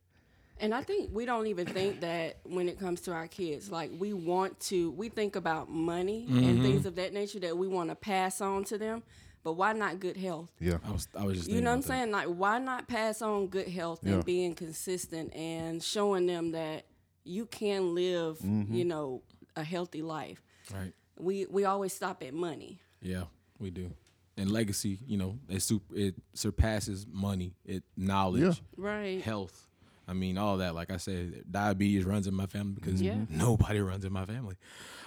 [0.61, 3.71] And I think we don't even think that when it comes to our kids.
[3.71, 6.63] Like we want to, we think about money and mm-hmm.
[6.63, 9.03] things of that nature that we want to pass on to them.
[9.43, 10.53] But why not good health?
[10.61, 11.89] Yeah, I was I was just You know what I'm that.
[11.89, 12.11] saying?
[12.13, 14.15] Like, why not pass on good health Yeah.
[14.15, 16.85] and being consistent and showing them that
[17.25, 18.75] you can live, Mm-hmm.
[18.75, 19.23] you know,
[19.57, 20.43] a healthy life.
[20.73, 20.93] Right.
[21.19, 22.81] We we always stop at money.
[23.01, 23.25] Yeah,
[23.59, 23.93] we do.
[24.37, 28.53] And legacy, you know, it super it surpasses money, it knowledge, Yeah.
[28.77, 29.21] Right.
[29.23, 29.69] health.
[30.09, 30.75] I mean, all that.
[30.75, 33.17] Like I said, diabetes runs in my family because Yeah.
[33.29, 34.57] nobody runs in my family.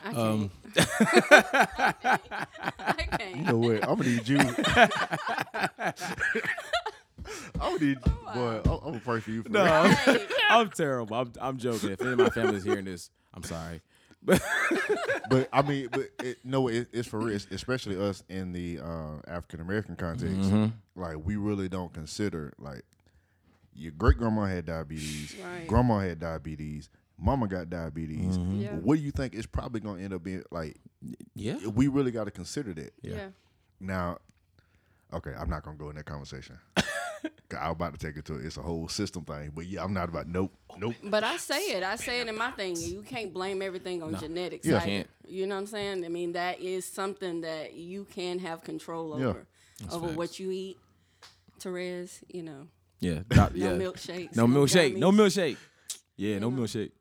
[0.04, 0.88] I Um, can't.
[1.98, 3.46] I you can't.
[3.48, 3.84] know what?
[3.88, 4.40] I'm gonna need you.
[7.62, 8.62] I'm gonna need, boy.
[8.66, 9.44] I'm, I'm gonna pray for you.
[9.44, 9.64] For No.
[9.64, 11.16] I'm, I'm terrible.
[11.16, 11.92] I'm, I'm joking.
[11.92, 13.82] If any of my family's hearing this, I'm sorry.
[14.28, 14.42] But
[15.30, 18.80] but I mean, but it, no, it, it's for real, it's- especially us in the
[18.80, 20.36] uh, African American context.
[20.50, 21.00] Mm-hmm.
[21.00, 22.82] Like, we really don't consider like
[23.76, 25.68] your great grandma had diabetes, Right.
[25.68, 28.40] grandma had diabetes, mama got diabetes.
[28.40, 28.62] Mm-hmm.
[28.62, 28.70] Yeah.
[28.78, 30.78] What do you think is probably gonna end up being like?
[31.36, 32.94] yeah, We really got to consider that.
[33.04, 33.28] Yeah.
[33.80, 34.18] Now,
[35.14, 36.58] okay, I'm not gonna go in that conversation.
[37.50, 38.46] 'Cause I'm about to take it to it.
[38.46, 39.52] it's a whole system thing.
[39.56, 40.96] But yeah, I'm not about nope, nope.
[41.04, 41.84] But I say it.
[41.84, 42.76] I say it in my thing.
[42.76, 44.66] You can't blame everything on genetics.
[44.68, 44.78] Yeah.
[44.78, 44.86] either.
[44.86, 45.10] Can't.
[45.28, 46.06] You know what I'm saying?
[46.06, 49.26] I mean, that is something that you can have control Yeah.
[49.28, 49.48] over.
[49.92, 50.18] over facts.
[50.18, 50.78] what you eat.
[51.60, 52.68] Therese, you know,
[53.00, 53.78] yeah, doc- no yeah.
[53.78, 54.36] milkshakes.
[54.36, 54.98] No milkshake.
[54.98, 55.58] No milkshake.
[56.18, 56.92] Yeah, no milkshake.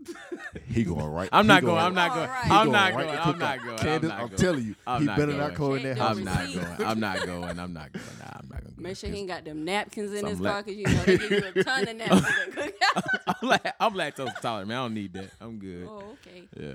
[0.66, 1.28] He going right.
[1.32, 1.78] I'm not going.
[1.78, 2.28] I'm not going.
[2.28, 2.50] right.
[2.50, 3.08] I'm not going.
[3.08, 3.78] I'm not going.
[3.78, 5.48] Candace, I'm I'm telling you, I'm he not better going.
[5.48, 6.16] not go in that house.
[6.16, 6.66] I'm not going.
[6.86, 7.58] I'm not going.
[7.58, 8.04] I'm not going.
[8.20, 8.74] Nah, I'm not going.
[8.76, 11.02] Make sure he ain't got them napkins in Some his la- car because you know
[11.04, 13.02] they give you a ton of napkins at cookout.
[13.26, 14.78] I'm, la- I'm lactose tolerant, man.
[14.78, 15.30] I don't need that.
[15.40, 15.88] I'm good.
[15.88, 16.42] Oh, okay.
[16.56, 16.74] Yeah.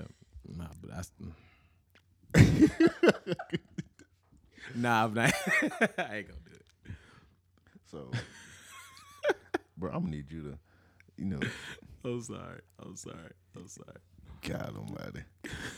[0.56, 1.10] Nah, but that's.
[1.22, 1.32] mm.
[4.74, 5.32] nah, I'm not.
[5.98, 6.92] I ain't gonna do it.
[7.90, 8.10] So,
[9.76, 10.58] bro, I'm gonna need you to,
[11.16, 11.40] you know,
[12.04, 12.60] I'm sorry.
[12.80, 13.32] I'm sorry.
[13.56, 13.98] I'm sorry.
[14.42, 15.22] God Almighty,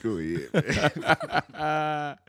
[0.03, 0.19] go
[1.55, 2.19] ahead.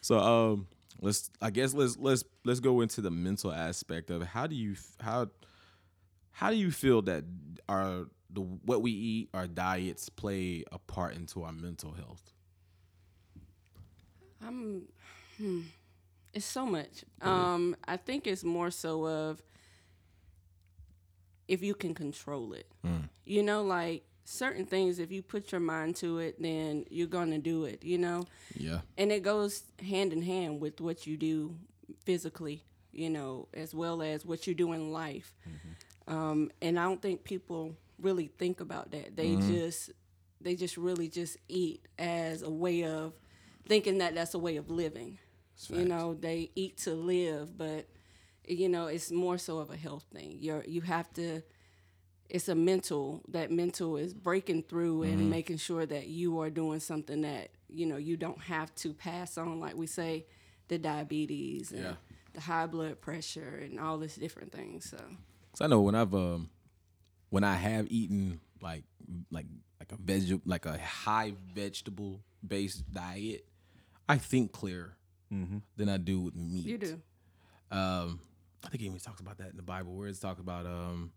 [0.00, 0.66] So um,
[1.00, 1.30] let's.
[1.42, 4.28] I guess let's let's let's go into the mental aspect of it.
[4.28, 5.28] How do you how
[6.30, 7.24] how do you feel that
[7.68, 12.32] our the what we eat, our diets play a part into our mental health?
[14.46, 14.82] I'm.
[15.36, 15.60] Hmm,
[16.32, 17.04] it's so much.
[17.20, 19.42] Um, I think it's more so of
[21.48, 22.66] if you can control it.
[22.86, 23.08] Mm.
[23.24, 24.98] You know, like certain things.
[24.98, 27.82] If you put your mind to it, then you're gonna do it.
[27.82, 28.26] You know.
[28.54, 28.80] Yeah.
[28.96, 31.54] and it goes hand in hand with what you do
[32.04, 36.14] physically you know as well as what you do in life mm-hmm.
[36.14, 39.52] um, and i don't think people really think about that they mm-hmm.
[39.54, 39.90] just
[40.40, 43.12] they just really just eat as a way of
[43.66, 45.18] thinking that that's a way of living
[45.68, 47.86] you know they eat to live but
[48.50, 51.42] you know it's more so of a health thing you're you have to
[52.28, 56.78] it's a mental that mental is breaking through and making sure that you are doing
[56.80, 60.26] something that you know you don't have to pass on like we say
[60.68, 61.94] the diabetes and Yeah.
[62.34, 64.84] the high blood pressure and all this different things.
[64.90, 64.98] So
[65.54, 66.50] So I know when I've um
[67.30, 68.84] when I have eaten like
[69.30, 69.46] like
[69.80, 73.46] like a veg like a high vegetable based diet,
[74.06, 74.96] I think clearer
[75.30, 76.66] than I do with meat.
[76.66, 77.00] you do.
[77.70, 78.20] Um,
[78.64, 81.12] I think he even talks about that in the Bible where it's talked about um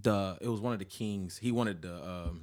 [0.00, 1.38] the it was one of the kings.
[1.38, 2.42] He wanted the um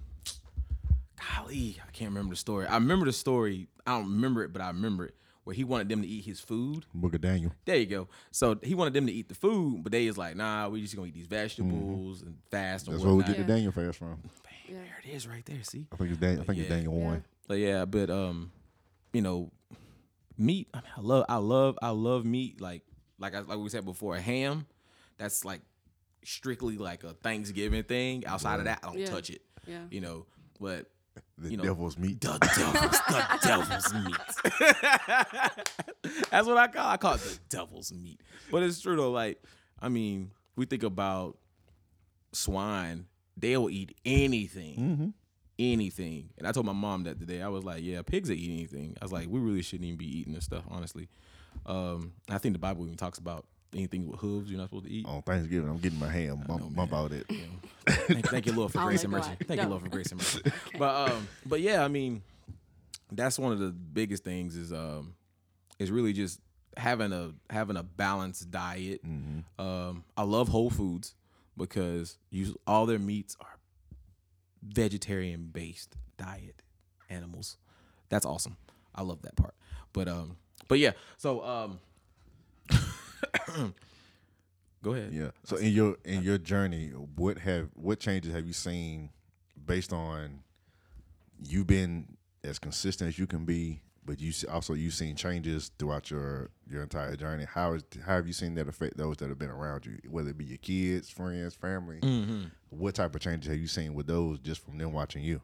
[1.36, 2.68] golly, I can't remember the story.
[2.68, 3.68] I remember the story.
[3.86, 6.42] I don't remember it, but I remember it where he wanted them to eat his
[6.42, 6.86] food.
[6.94, 7.54] Book of Daniel.
[7.64, 8.10] There you go.
[8.32, 10.96] So he wanted them to eat the food, but they is like, nah, we just
[10.96, 13.38] gonna eat these vegetables and fast and That's where we whatnot.
[13.38, 14.22] get the Daniel fast from.
[14.68, 14.76] Yeah.
[14.76, 15.64] There it is, right there.
[15.64, 16.42] See, I think it's Daniel.
[16.42, 16.76] I think it's Yeah.
[16.76, 17.24] Daniel one.
[17.48, 18.52] but yeah, but um,
[19.14, 19.50] you know,
[20.38, 20.68] meat.
[20.74, 22.60] I mean, I love, I love, I love meat.
[22.60, 22.84] Like,
[23.20, 24.66] like I, like we said before, a ham.
[25.18, 25.62] That's like
[26.24, 28.26] strictly like a Thanksgiving thing.
[28.26, 29.06] Outside of that, I don't Yeah.
[29.08, 29.42] touch it.
[29.66, 29.84] Yeah.
[29.90, 30.26] You know,
[30.60, 30.90] but
[31.40, 32.22] The You know, devil's meat.
[32.22, 34.18] the devil's, the devil's meat.
[36.32, 36.88] That's what I call.
[36.88, 38.22] I call it the devil's meat.
[38.52, 39.12] But it's true though.
[39.12, 39.42] Like,
[39.82, 41.38] I mean, we think about
[42.34, 43.06] swine.
[43.36, 45.08] They'll eat anything, mm-hmm.
[45.60, 46.30] anything.
[46.38, 47.42] And I told my mom that today.
[47.42, 49.98] I was like, "Yeah, pigs will eat anything." I was like, "We really shouldn't even
[49.98, 51.08] be eating this stuff, honestly."
[51.66, 54.92] Um, I think the Bible even talks about anything with hooves you're not supposed to
[54.92, 55.06] eat.
[55.06, 56.44] On Thanksgiving, I'm getting my ham.
[56.48, 57.26] Bump, bump out it.
[57.30, 59.32] You know, thank, thank you, Lord, for I'll grace and mercy.
[59.32, 59.38] out.
[59.46, 60.42] Thank you, Lord, for grace and mercy.
[60.78, 62.22] But um, but yeah, I mean,
[63.12, 65.14] that's one of the biggest things is um,
[65.80, 66.40] is really just
[66.78, 69.02] having a having a balanced diet.
[69.60, 71.16] Um, I love Whole Foods
[71.58, 73.58] because you all their meats are
[74.64, 76.62] vegetarian based diet
[77.10, 77.58] animals.
[78.10, 78.58] That's awesome.
[78.96, 79.54] I love that part.
[79.94, 80.92] But um, but yeah.
[81.18, 81.80] So um,
[84.84, 85.12] go ahead.
[85.14, 85.32] Yeah.
[85.44, 89.10] So in your in your journey, what have what changes have you seen
[89.66, 90.44] based on
[91.44, 96.10] you've been as consistent as you can be, but you also you've seen changes throughout
[96.10, 97.46] your your entire journey.
[97.46, 100.30] How is how have you seen that affect those that have been around you, whether
[100.30, 102.00] it be your kids, friends, family?
[102.00, 102.44] Mm-hmm.
[102.70, 105.42] What type of changes have you seen with those just from them watching you?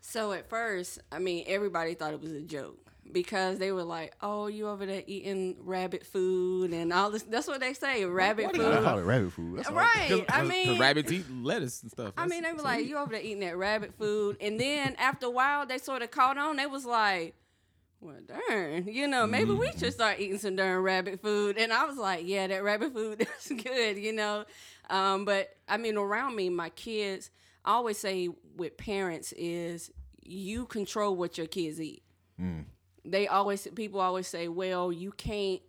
[0.00, 2.78] So at first, I mean, everybody thought it was a joke
[3.12, 7.48] because they were like, "Oh, you over there eating rabbit food and all this." That's
[7.48, 8.84] what they say, rabbit I food.
[8.84, 9.58] call it rabbit food.
[9.58, 9.74] That's all.
[9.74, 10.24] Right.
[10.28, 12.14] I The mean, rabbits eat lettuce and stuff.
[12.16, 12.88] I mean, they were like, sweet.
[12.90, 16.10] "You over there eating that rabbit food," and then after a while, they sort of
[16.10, 16.56] caught on.
[16.56, 17.34] They was like,
[18.00, 19.78] "Well, darn, you know, maybe we Mm-hmm.
[19.78, 23.26] should start eating some darn rabbit food." And I was like, "Yeah, that rabbit food
[23.44, 24.44] is good," you know.
[24.88, 27.30] Um, but I mean, around me, my kids,
[27.66, 29.90] I always say with parents is
[30.22, 32.02] you control what your kids eat.
[32.40, 32.64] Mm.
[33.04, 35.60] They always people always say, "Well, you can't."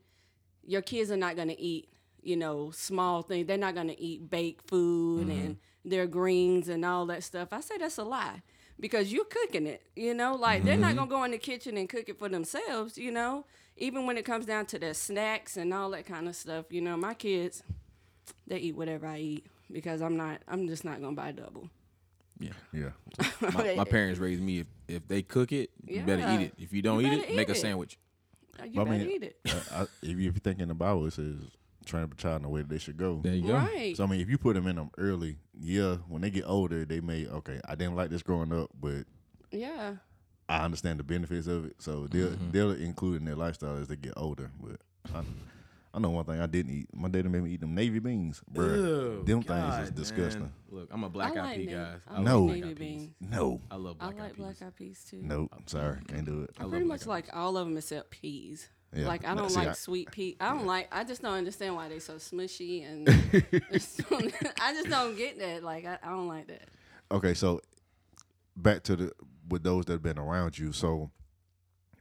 [0.65, 1.88] Your kids are not going to eat
[2.27, 3.47] you know, small things.
[3.47, 5.39] They're not gonna eat baked food mm-hmm.
[5.39, 7.49] and their greens and all that stuff.
[7.53, 8.41] I say that's a lie
[8.77, 9.81] because you're cooking it.
[9.95, 10.97] You know, like they're not mm-hmm.
[10.97, 12.97] gonna go in the kitchen and cook it for themselves.
[12.97, 13.45] You know,
[13.77, 16.65] even when it comes down to their snacks and all that kind of stuff.
[16.69, 17.63] You know, my kids,
[18.45, 20.41] they eat whatever I eat because I'm not.
[20.49, 21.69] I'm just not gonna buy double.
[22.39, 22.50] Yeah.
[22.73, 22.89] Yeah.
[23.54, 26.54] My, my parents raised me if, if they cook it, you better eat it.
[26.58, 27.97] If you don't You eat it, better make eat a sandwich.
[28.63, 29.39] You But I better mean, eat it.
[29.50, 31.36] uh, I, if you think in the Bible, it says
[31.86, 33.21] train up a child in the way that they should go.
[33.23, 33.54] There you go.
[33.54, 33.95] Right.
[33.95, 36.86] So I mean, if you put them in them early, yeah, when they get older,
[36.86, 37.60] they may okay.
[37.67, 39.06] I didn't like this growing up, but
[39.52, 39.95] yeah.
[40.50, 41.76] I understand the benefits of it.
[41.80, 44.50] So they'll they'll include in their lifestyle as they get older.
[44.62, 44.80] But
[45.13, 45.21] I,
[45.93, 46.88] I know one thing I didn't eat.
[46.93, 48.65] My daddy made me eat them navy beans, bro.
[48.65, 50.43] Ew, them God, things is disgusting.
[50.43, 50.54] man.
[50.88, 51.93] Look, I'm a black I eyed like pea guy.
[52.08, 52.45] I I like No.
[52.47, 53.10] black-eyed peas.
[53.19, 54.38] No, I love I black eyed like peas.
[54.45, 55.17] black eyed peas too.
[55.21, 56.52] no, I'm sorry, can't do it.
[56.60, 58.69] I love Pretty much like all of them except peas.
[58.95, 59.08] Yeah.
[59.08, 60.38] Like I don't see, like I- sweet pea.
[60.39, 60.88] I don't like.
[60.93, 63.08] I just don't understand why they so smushy and.
[64.62, 65.62] I just don't get that.
[65.63, 66.69] Like I, I don't like that.
[67.12, 67.60] Okay, so
[68.56, 69.12] back to the
[69.50, 70.71] with those that have been around you.
[70.71, 71.12] So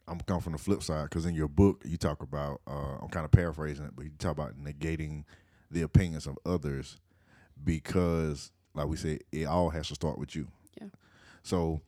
[0.06, 2.60] I'm coming from the flip side because in your book you talk about.
[2.68, 5.24] Uh, I'm kind of paraphrasing it, but you talk about negating
[5.72, 6.98] the opinions of others
[7.62, 10.48] because, like we said, it all has to start with you.
[10.80, 10.88] Yeah.
[11.42, 11.80] So,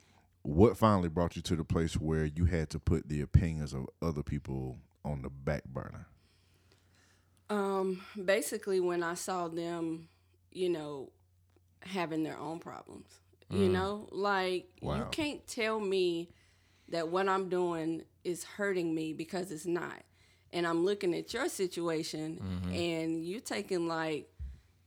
[0.43, 3.87] what finally brought you to the place where you had to put the opinions of
[4.01, 6.07] other people on the back burner?
[7.51, 10.09] Um, basically, when I saw them,
[10.51, 11.11] you know,
[11.83, 13.09] having their own problems,
[13.51, 16.29] you know, like you can't tell me
[16.91, 20.03] that what I'm doing is hurting me because it's not.
[20.53, 22.39] And I'm looking at your situation,
[22.75, 24.29] and you're taking like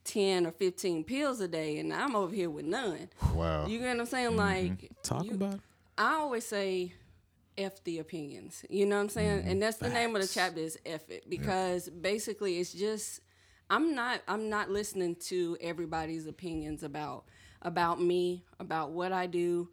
[0.04, 3.10] ten or fifteen pills a day, and I'm over here with none.
[3.34, 3.66] Wow.
[3.68, 4.36] You get what I'm saying?
[4.36, 5.60] Like Talk you- about it.
[5.98, 6.94] I always say
[7.58, 8.66] F the opinions.
[8.70, 9.44] You know what I'm saying?
[9.46, 13.20] And that's the name of the chapter is F it because basically it's just
[13.70, 17.26] I'm not I'm not listening to everybody's opinions about
[17.62, 19.70] about me, about what I do.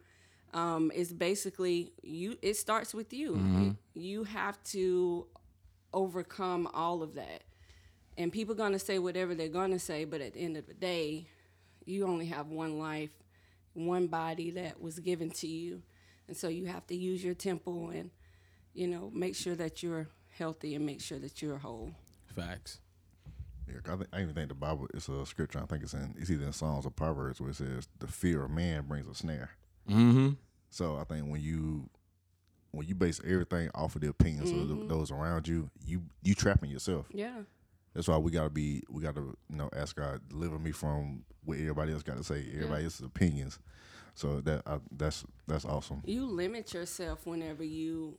[0.53, 3.75] Um, it's basically you it starts with you.
[3.93, 5.25] You have to
[5.93, 7.43] overcome all of that.
[8.19, 10.67] And people going to say whatever they're going to say, but at the end of
[10.67, 11.29] the day,
[11.85, 13.13] you only have one life,
[13.73, 15.81] one body that was given to you.
[16.27, 18.11] And so you have to use your temple and,
[18.73, 21.91] you know, make sure that you're healthy and make sure that you're whole.
[22.35, 22.81] Facts.
[23.69, 25.59] Yeah, I, think, I even think the Bible is a scripture.
[25.59, 28.43] I think it's in it's either in Psalms or Proverbs where it says the fear
[28.43, 29.51] of man brings a snare.
[29.89, 30.31] Mm-hmm.
[30.69, 31.89] So I think when you
[32.71, 34.81] when you base everything off of the opinions mm-hmm.
[34.81, 37.07] of those around you, you you trapping yourself.
[37.13, 37.43] Yeah.
[37.99, 41.57] That's why we gotta be we gotta you know ask God deliver me from what
[41.57, 42.85] everybody else got to say, everybody yeah.
[42.85, 43.59] else's opinions.
[44.15, 46.01] So that uh, that's that's awesome.
[46.05, 48.15] You limit yourself whenever you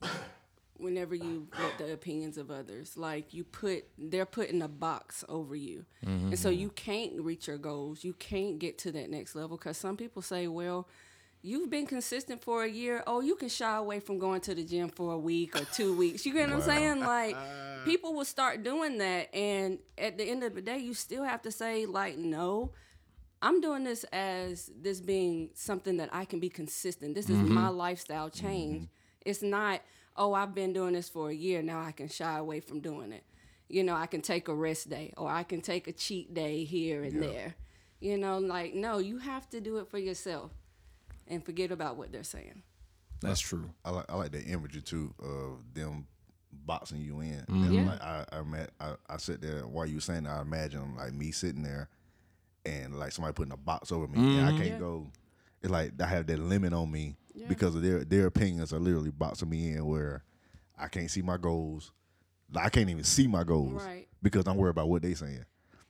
[0.77, 2.95] whenever you get the opinions of others.
[2.95, 5.83] Like you put they're putting a box over you.
[6.05, 6.27] Mm-hmm.
[6.27, 8.03] And so you can't reach your goals.
[8.03, 10.87] You can't get to that next level cuz some people say, "Well,
[11.41, 13.03] you've been consistent for a year.
[13.07, 15.97] Oh, you can shy away from going to the gym for a week or two
[15.97, 16.23] weeks.
[16.23, 16.55] You get what wow.
[16.57, 16.99] I'm saying?
[16.99, 17.35] Like
[17.85, 21.41] people will start doing that and at the end of the day you still have
[21.43, 22.71] to say like no.
[23.43, 27.15] I'm doing this as this being something that I can be consistent.
[27.15, 27.55] This is mm-hmm.
[27.55, 28.83] my lifestyle change.
[28.83, 28.85] Mm-hmm.
[29.25, 29.81] It's not,
[30.15, 31.63] oh, I've been doing this for a year.
[31.63, 33.23] Now I can shy away from doing it.
[33.67, 36.65] You know, I can take a rest day or I can take a cheat day
[36.65, 37.29] here and yeah.
[37.29, 37.55] there.
[37.99, 40.51] You know, like, no, you have to do it for yourself
[41.27, 42.61] and forget about what they're saying.
[43.21, 43.69] That's true.
[43.85, 46.07] I like I like the imagery too of them
[46.71, 47.45] boxing you in.
[47.49, 47.73] Mm-hmm.
[47.73, 47.85] Yeah.
[47.85, 50.95] Like I I, met, I I sit there while you were saying that, I imagine
[50.95, 51.89] like me sitting there
[52.65, 54.39] and like somebody putting a box over me mm-hmm.
[54.39, 54.79] and I can't yeah.
[54.79, 55.07] go.
[55.61, 57.47] It's like I have that limit on me yeah.
[57.49, 60.23] because of their their opinions are literally boxing me in where
[60.79, 61.91] I can't see my goals.
[62.55, 64.07] I can't even see my goals right.
[64.21, 65.45] because I'm worried about what they saying.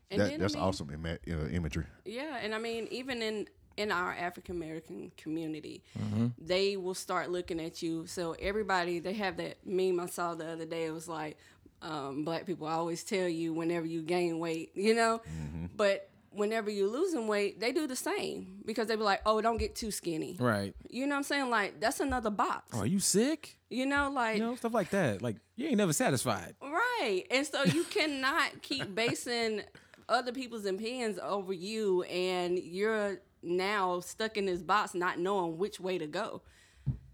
[0.09, 1.85] That, that's I mean, awesome Im- uh, imagery.
[2.05, 6.27] Yeah, and I mean even in in our African American community, mm-hmm.
[6.37, 8.05] they will start looking at you.
[8.07, 10.85] So everybody they have that meme I saw the other day.
[10.85, 11.37] It was like
[11.81, 15.65] um, black people always tell you whenever you gain weight, you know, mm-hmm.
[15.75, 19.57] but whenever you're losing weight, they do the same because they be like, "Oh, don't
[19.57, 20.73] get too skinny." Right.
[20.89, 21.49] You know what I'm saying?
[21.49, 22.67] Like that's another box.
[22.73, 23.57] Oh, are you sick?
[23.69, 25.21] You know, like you know stuff like that.
[25.21, 26.55] Like you ain't never satisfied.
[26.61, 27.25] Right.
[27.29, 29.61] And so you cannot keep basing
[30.09, 35.79] other people's opinions over you, and you're now stuck in this box, not knowing which
[35.79, 36.41] way to go.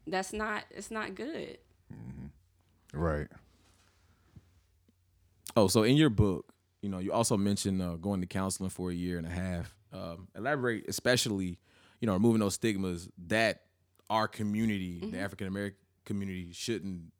[0.05, 0.65] That's not.
[0.71, 1.57] It's not good.
[1.93, 2.99] Mm-hmm.
[2.99, 3.27] Right.
[5.55, 8.91] Oh, so in your book, you know, you also mentioned uh, going to counseling for
[8.91, 9.75] a year and a half.
[9.91, 11.57] Um, elaborate, especially,
[11.99, 13.63] you know, removing those stigmas that
[14.09, 15.11] our community, mm-hmm.
[15.11, 17.11] the African American community, shouldn't.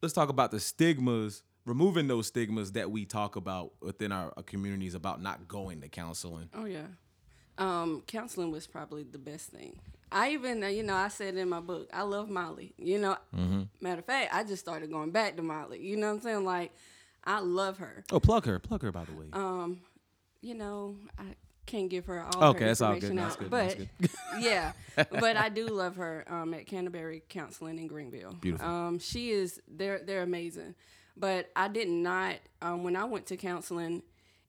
[0.00, 4.42] Let's talk about the stigmas, removing those stigmas that we talk about within our, our
[4.42, 6.48] communities about not going to counseling.
[6.54, 6.86] Oh yeah,
[7.58, 9.78] um, counseling was probably the best thing.
[10.10, 12.74] I even, uh, you know, I said in my book, I love Molly.
[12.76, 13.62] You know, mm-hmm.
[13.80, 15.80] matter of fact, I just started going back to Molly.
[15.80, 16.44] You know what I'm saying?
[16.44, 16.72] Like,
[17.24, 18.04] I love her.
[18.12, 19.26] Oh, plug her, plug her by the way.
[19.32, 19.80] Um,
[20.40, 21.34] you know, I
[21.66, 23.16] can't give her all okay, her that's all good.
[23.16, 23.50] That's good.
[23.50, 24.10] But good.
[24.40, 28.32] yeah, but I do love her um, at Canterbury Counseling in Greenville.
[28.40, 28.68] Beautiful.
[28.68, 30.74] Um, she is they're they're amazing.
[31.16, 34.02] But I did not um, when I went to counseling.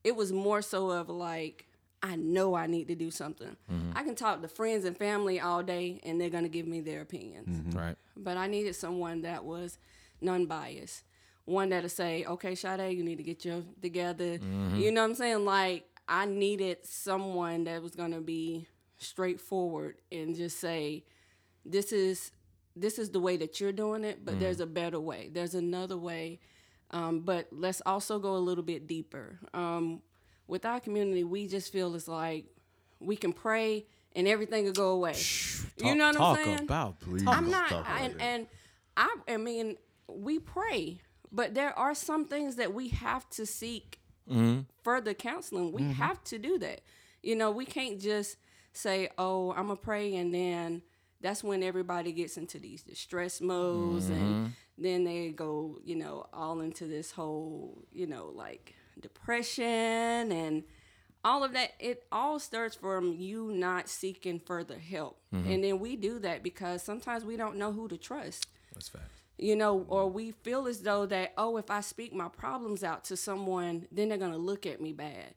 [0.03, 1.65] It was more so of like
[2.01, 3.55] I know I need to do something.
[3.71, 3.91] Mm-hmm.
[3.95, 7.01] I can talk to friends and family all day, and they're gonna give me their
[7.01, 7.57] opinions.
[7.57, 7.77] Mm-hmm.
[7.77, 7.95] Right.
[8.17, 9.77] But I needed someone that was
[10.19, 11.03] non-biased
[11.45, 14.37] one that'll say, okay, Sade, you need to get your together.
[14.37, 14.77] Mm-hmm.
[14.77, 15.45] You know what I'm saying?
[15.45, 21.03] Like I needed someone that was gonna be straightforward and just say,
[21.65, 22.31] this is
[22.75, 24.41] this is the way that you're doing it, but mm-hmm.
[24.41, 25.29] there's a better way.
[25.31, 26.39] There's another way.
[26.93, 29.39] Um, but let's also go a little bit deeper.
[29.53, 30.01] Um,
[30.47, 32.45] with our community, we just feel it's like
[32.99, 35.13] we can pray and everything will go away.
[35.13, 36.59] Shh, talk, you know what I'm saying?
[36.59, 37.23] About, please.
[37.27, 38.47] I'm not, and, and
[38.95, 39.77] I, I mean,
[40.07, 40.99] we pray,
[41.31, 44.61] but there are some things that we have to seek mm-hmm.
[44.83, 45.71] further counseling.
[45.71, 45.91] We mm-hmm.
[45.93, 46.81] have to do that.
[47.23, 48.37] You know, we can't just
[48.73, 50.81] say, "Oh, I'm gonna pray," and then
[51.23, 54.13] that's when everybody gets into these distress modes, mm-hmm.
[54.13, 60.63] and then they go, you know, all into this whole, you know, like depression and
[61.23, 61.71] all of that.
[61.79, 65.51] It all starts from you not seeking further help, mm-hmm.
[65.51, 68.45] and then we do that because sometimes we don't know who to trust.
[68.73, 72.29] That's fact you know, or we feel as though that, oh, if I speak my
[72.29, 75.33] problems out to someone, then they're going to look at me bad,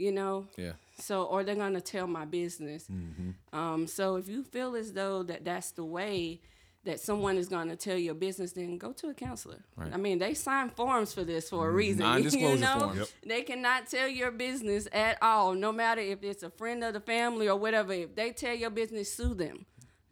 [0.00, 0.46] you know?
[0.56, 0.72] Yeah.
[0.98, 2.86] So, or they're going to tell my business.
[2.90, 3.58] Mm-hmm.
[3.58, 6.40] Um, so if you feel as though that that's the way
[6.84, 9.58] that someone is going to tell your business, then go to a counselor.
[9.76, 9.92] Right.
[9.92, 11.76] I mean, they sign forms for this for a mm-hmm.
[11.76, 11.98] reason.
[12.00, 12.78] Non-disclosure you know?
[12.80, 12.98] forms.
[12.98, 13.08] Yep.
[13.26, 17.00] They cannot tell your business at all, no matter if it's a friend of the
[17.00, 17.92] family or whatever.
[17.92, 19.66] If they tell your business, sue them.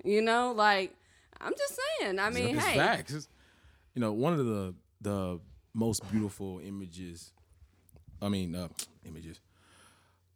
[0.04, 0.94] You know, like
[1.40, 2.18] I'm just saying.
[2.18, 3.12] I mean, it's hey, facts.
[3.12, 3.28] It's,
[3.94, 5.40] you know, one of the the
[5.74, 7.32] most beautiful images.
[8.20, 8.68] I mean, uh,
[9.04, 9.40] images.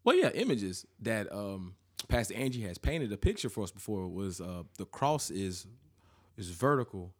[0.05, 1.75] Well, yeah, images that um,
[2.09, 5.67] Pastor Angie has painted a picture for us before was uh, the cross is
[6.37, 7.15] is vertical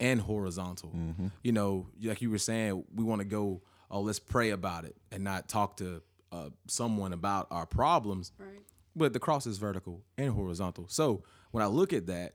[0.00, 0.94] and horizontal.
[1.42, 3.62] You know, like you were saying, we want to go.
[3.90, 6.02] Oh, let's pray about it and not talk to
[6.32, 8.32] uh, someone about our problems.
[8.36, 8.60] Right.
[8.96, 10.86] But the cross is vertical and horizontal.
[10.88, 12.34] So when I look at that,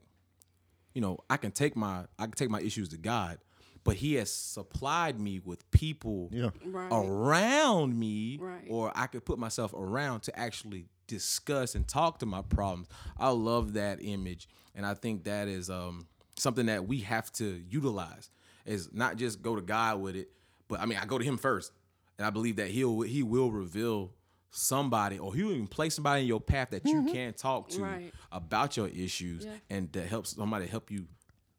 [0.94, 3.40] you know, I can take my I can take my issues to God,
[3.84, 6.50] but He has supplied me with people Yeah.
[6.66, 6.90] Right.
[6.92, 8.68] around me, Right.
[8.70, 12.88] or I could put myself around to actually discuss and talk to my problems.
[13.18, 16.08] I love that image, and I think that is um,
[16.38, 18.30] something that we have to utilize.
[18.66, 20.30] Is not just go to God with it,
[20.68, 21.72] but I mean, I go to Him first,
[22.20, 24.14] and I believe that He'll He will reveal
[24.52, 28.14] somebody, or He'll even place somebody in your path that you can talk to Right.
[28.32, 29.56] about your issues, Yeah.
[29.70, 31.08] and to help somebody help you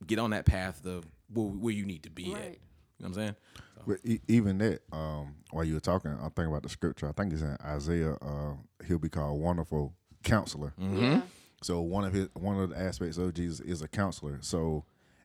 [0.07, 2.41] get on that path of where, where you need to be at.
[2.41, 2.57] You know
[2.99, 3.37] what I'm saying?
[3.87, 7.09] But e- even that, um, while you were talking, I'm thinking about the scripture.
[7.09, 8.15] I think it's in Isaiah.
[8.23, 8.55] Uh,
[8.87, 10.73] he'll be called Wonderful Counselor.
[10.79, 11.23] Yeah.
[11.63, 14.39] So one of his one of the aspects of Jesus is a counselor.
[14.41, 14.85] So,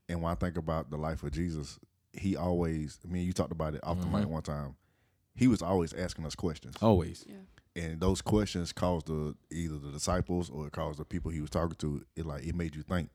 [0.10, 1.78] and when I think about the life of Jesus,
[2.14, 3.00] he always.
[3.08, 4.76] I mean, you talked about it off the mic one time.
[5.36, 7.24] He was always asking us questions, Always.
[7.28, 7.84] Yeah.
[7.84, 11.52] and those questions caused the either the disciples or it caused the people he was
[11.52, 12.04] talking to.
[12.16, 13.10] It like it made you think.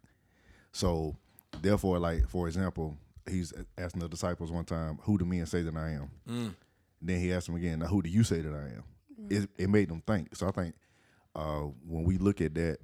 [0.73, 1.17] So,
[1.61, 2.97] therefore, like for example,
[3.29, 6.57] he's asking the disciples one time, "Who do men say that I am?"
[7.01, 8.85] Then he asked them again, "Now, who do you say that I am?"
[9.29, 10.35] It, it made them think.
[10.35, 10.75] So I think
[11.35, 12.79] uh, when we look at that,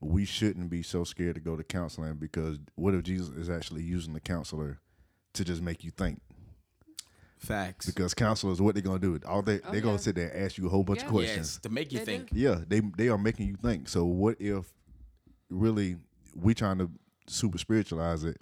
[0.00, 3.82] we shouldn't be so scared to go to counseling because what if Jesus is actually
[3.82, 4.80] using the counselor
[5.34, 6.20] to just make you think?
[7.38, 7.86] Facts.
[7.86, 9.18] Because counselors, what they're gonna do?
[9.26, 9.80] All they they're yeah.
[9.80, 11.06] gonna sit there and ask you a whole bunch Yeah.
[11.06, 11.54] of questions.
[11.54, 12.30] Yes, to make you They think.
[12.30, 12.38] do.
[12.38, 13.88] Yeah, they they are making you think.
[13.88, 14.70] So what if
[15.48, 15.96] really
[16.36, 16.90] we trying to
[17.30, 18.36] super spiritualize it?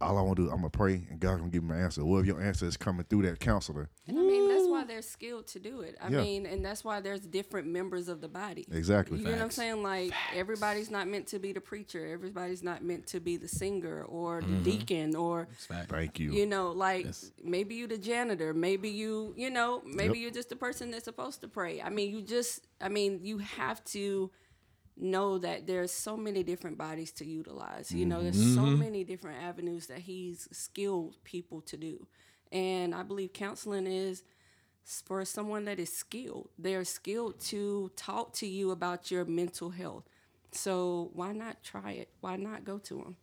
[0.00, 2.04] All I want to do, I'm gonna pray, and God gonna give me an answer.
[2.04, 3.88] What if your answer is coming through that counselor?
[4.08, 5.96] And I mean, that's why they're skilled to do it.
[6.00, 6.20] I Yeah.
[6.20, 8.66] mean, and that's why there's different members of the body.
[8.72, 9.18] Exactly.
[9.18, 9.82] You know what I'm saying?
[9.82, 12.06] Like everybody's not meant to be the preacher.
[12.08, 14.62] Everybody's not meant to be the singer or the Mm-hmm.
[14.64, 15.90] deacon or Fact.
[15.90, 16.32] Thank you.
[16.32, 17.30] you know, like Yes.
[17.42, 20.22] maybe you the janitor, maybe you, you know, maybe Yep.
[20.22, 21.80] you're just the person that's supposed to pray.
[21.80, 24.30] I mean, you just I mean, you have to
[24.96, 27.90] know that there's so many different bodies to utilize.
[27.90, 28.78] You know, there's so mm-hmm.
[28.78, 32.06] many different avenues that he's skilled people to do.
[32.52, 34.22] And I believe counseling is
[35.04, 36.50] for someone that is skilled.
[36.58, 40.04] They're skilled to talk to you about your mental health.
[40.52, 42.10] So why not try it?
[42.20, 43.16] Why not go to them?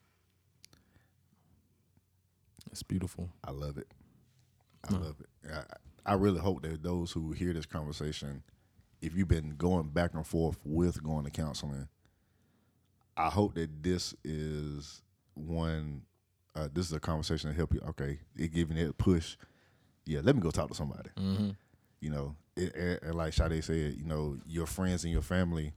[2.71, 3.29] It's beautiful.
[3.43, 3.87] I love it.
[4.89, 5.51] I love it.
[5.53, 8.43] I, I really hope that those who hear this conversation,
[9.01, 11.87] if you've been going back and forth with going to counseling,
[13.17, 15.01] I hope that this is
[15.33, 16.03] one.
[16.55, 17.81] Uh, this is a conversation to help you.
[17.89, 19.37] Okay, it giving it a push.
[20.05, 21.09] Yeah, let me go talk to somebody.
[21.99, 25.73] You know, it, and, and like Sade said, you know, your friends and your family,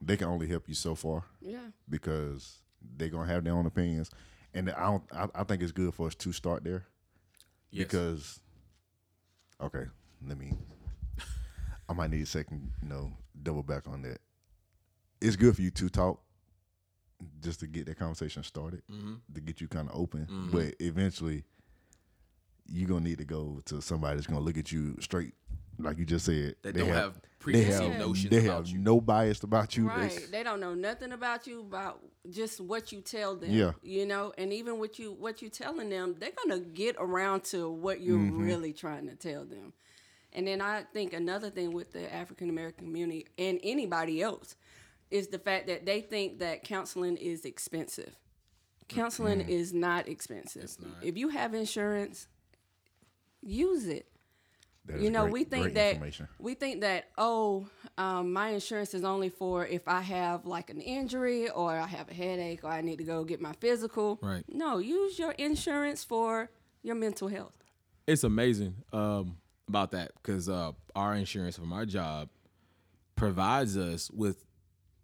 [0.00, 1.60] they can only help you so far Yeah.
[1.88, 2.58] because
[2.96, 4.10] they're gonna have their own opinions,
[4.54, 5.02] and I don't.
[5.12, 6.84] I, I think it's good for us to start there
[7.70, 7.86] Yes.
[7.86, 8.40] because
[9.60, 9.84] okay,
[10.26, 10.52] let me.
[11.88, 13.12] I might need a second, you know,
[13.42, 14.18] double back on that.
[15.20, 16.20] It's good for you to talk,
[17.40, 19.14] just to get that conversation started, Mm-hmm.
[19.34, 20.48] to get you kind of open.
[20.52, 21.44] But eventually,
[22.66, 25.34] you're gonna need to go to somebody that's gonna look at you straight,
[25.78, 26.56] like you just said.
[26.62, 28.78] That They don't have they preconceived have, notions they about have you.
[28.78, 29.84] no bias about you.
[29.84, 30.28] They- Right.
[30.30, 33.50] They don't know nothing about you about just what you tell them.
[33.50, 33.72] Yeah.
[33.82, 37.68] You know, and even what you what you telling them, they're gonna get around to
[37.70, 38.42] what you're Mm-hmm.
[38.44, 39.72] really trying to tell them.
[40.34, 44.56] And then I think another thing with the African American community and anybody else
[45.10, 48.16] is the fact that they think that counseling is expensive.
[48.88, 49.50] Counseling Mm-hmm.
[49.50, 50.70] is not expensive.
[51.02, 52.28] If you have insurance,
[53.42, 54.06] use it
[54.86, 55.96] that is you know great- we think that
[56.38, 57.66] we think that oh
[57.98, 62.08] um, my insurance is only for if i have like an injury or i have
[62.08, 64.44] a headache or i need to go get my physical Right.
[64.48, 66.50] no use your insurance for
[66.82, 67.54] your mental health
[68.06, 69.36] it's amazing um,
[69.72, 72.28] about that because uh, our insurance from our job
[73.16, 74.44] provides us with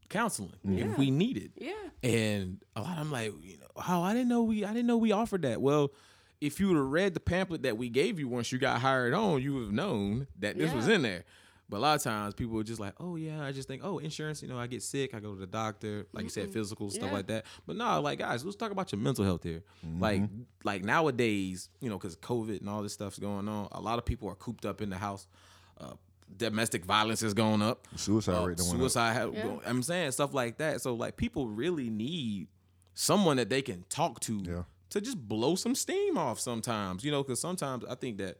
[0.08, 0.86] counseling Yeah.
[0.86, 1.50] if we need it.
[1.56, 4.68] yeah And a lot of them like, you know, oh, I didn't know we, I
[4.72, 5.60] didn't know we offered that.
[5.60, 5.92] Well,
[6.40, 9.12] if you would have read the pamphlet that we gave you once you got hired
[9.14, 11.24] on, you would have known that this was in there.
[11.70, 13.98] But a lot of times people are just like, oh yeah, I just think, oh,
[13.98, 16.88] insurance, you know, I get sick, I go to the doctor, like you said, physical
[16.90, 17.12] stuff Yeah.
[17.12, 17.44] like that.
[17.66, 19.62] But no, like guys, let's talk about your mental health here.
[19.98, 20.22] Like,
[20.64, 24.06] like nowadays, you know, because COVID and all this stuff's going on, a lot of
[24.06, 25.26] people are cooped up in the house.
[25.78, 25.92] Uh,
[26.36, 27.86] domestic violence is going up.
[27.96, 28.80] Suicide Uh, rate done went up.
[28.80, 29.12] suicide.
[29.12, 29.58] Have, Yeah.
[29.66, 30.80] I'm saying stuff like that.
[30.80, 32.48] So like people really need
[32.94, 34.62] someone that they can talk to Yeah.
[34.90, 38.38] to just blow some steam off sometimes, you know, because sometimes I think that,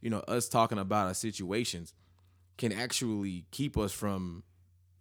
[0.00, 1.92] you know, us talking about our situations
[2.60, 4.42] can actually keep us from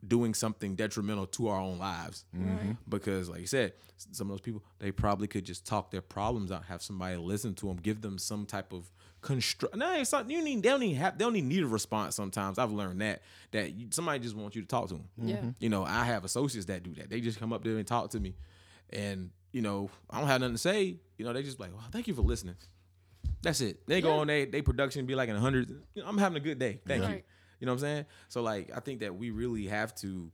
[0.07, 2.23] doing something detrimental to our own lives.
[2.33, 2.55] Mm-hmm.
[2.55, 2.77] Right.
[2.87, 6.53] Because, like you said, some of those people, they probably could just talk their problems
[6.53, 8.89] out, have somebody listen to them, give them some type of
[9.19, 9.75] construct.
[9.75, 12.15] No, it's not, you need, they don't even have, they don't even need a response
[12.15, 12.57] sometimes.
[12.57, 15.09] I've learned that, that you, somebody just wants you to talk to them.
[15.17, 15.35] Yeah.
[15.35, 15.49] Mm-hmm.
[15.59, 17.09] You know, I have associates that do that.
[17.09, 18.37] They just come up there and talk to me.
[18.91, 20.95] And, you know, I don't have nothing to say.
[21.17, 22.55] You know, they just like, well, thank you for listening.
[23.41, 23.85] That's it.
[23.85, 25.69] They go on they they production be like in a hundred.
[25.93, 26.79] You know, I'm having a good day.
[26.85, 27.07] Thank you.
[27.07, 27.15] Right.
[27.15, 27.23] You
[27.65, 28.05] know what I'm saying?
[28.29, 30.31] So like I think that we really have to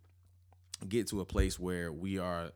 [0.88, 2.52] get to a place where we are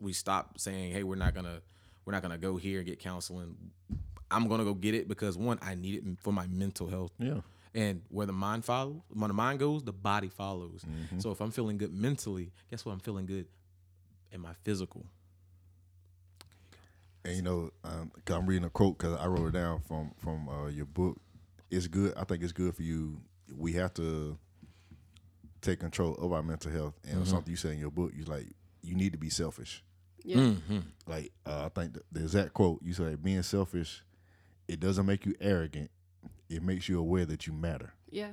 [0.00, 1.60] we stop saying, "Hey, we're not going to
[2.04, 3.56] we're not going to go here and get counseling."
[4.30, 7.12] I'm going to go get it because one, I need it for my mental health.
[7.18, 7.40] Yeah.
[7.74, 10.84] And where the mind follows, when the mind goes, the body follows.
[11.18, 12.92] So if I'm feeling good mentally, guess what?
[12.92, 13.46] I'm feeling good
[14.32, 15.06] in my physical.
[17.24, 20.12] And you know, um, 'cause I'm reading a quote because I wrote it down from
[20.18, 21.20] from uh, your book.
[21.70, 22.14] It's good.
[22.16, 23.20] I think it's good for you.
[23.56, 24.38] We have to
[25.60, 26.94] take control of our mental health.
[27.08, 28.46] And something you said in your book, you like
[28.82, 29.82] you need to be selfish.
[30.24, 30.52] Yeah.
[31.06, 34.02] Like uh, I think the, the exact quote you said, being selfish,
[34.66, 35.90] it doesn't make you arrogant.
[36.50, 37.94] It makes you aware that you matter.
[38.10, 38.30] Yeah.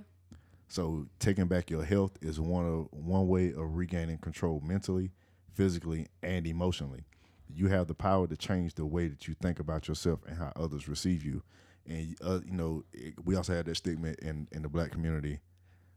[0.67, 5.11] So taking back your health is one of one way of regaining control mentally,
[5.53, 7.05] physically, and emotionally.
[7.53, 10.51] You have the power to change the way that you think about yourself and how
[10.55, 11.43] others receive you.
[11.87, 15.39] And uh, you know, it, we also have that stigma in in the black community.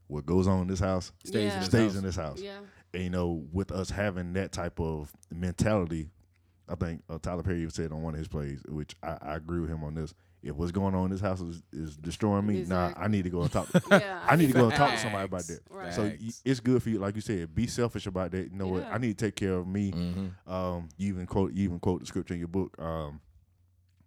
[0.08, 1.52] What goes on in this house Stays Yeah.
[1.54, 1.96] in this stays house.
[1.96, 2.40] in this house.
[2.40, 2.58] Yeah.
[2.94, 6.08] And you know, with us having that type of mentality,
[6.68, 9.60] I think uh, Tyler Perry said on one of his plays, which I, I agree
[9.60, 10.14] with him on this.
[10.42, 13.04] If what's going on in this house is, is destroying me, nah, Exactly.
[13.04, 13.68] I need to go and talk.
[13.90, 14.20] Yeah.
[14.24, 15.60] I need to go and talk to somebody about that.
[15.68, 15.92] Right.
[15.92, 18.50] So y- it's good for you, like you said, be selfish about that.
[18.52, 18.86] You know what?
[18.90, 19.90] I need to take care of me.
[19.92, 20.50] Mm-hmm.
[20.50, 23.20] Um, you even quote, you even quote the scripture in your book um,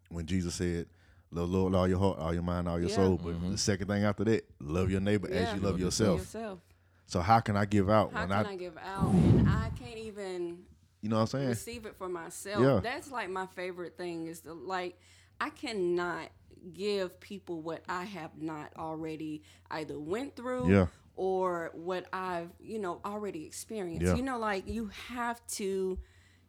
[0.10, 0.88] when Jesus said,
[1.32, 2.96] "Love the Lord with all your heart, all your mind, all your Yeah.
[2.96, 3.52] soul." But mm-hmm.
[3.52, 6.20] the second thing after that, love your neighbor as you love Love yourself.
[6.20, 6.60] Yourself.
[7.08, 9.70] So how can I give out How when can I, I, give out and I
[9.78, 10.60] can't even
[11.02, 11.50] you know what I'm saying?
[11.50, 12.62] receive it for myself?
[12.62, 12.80] Yeah.
[12.82, 14.98] That's like my favorite thing is the like
[15.42, 16.30] I cannot
[16.74, 20.88] give people what I have not already either went through Yeah.
[21.16, 24.06] or what I've, you know, already experienced.
[24.06, 24.16] Yeah.
[24.16, 25.98] You know, like you have to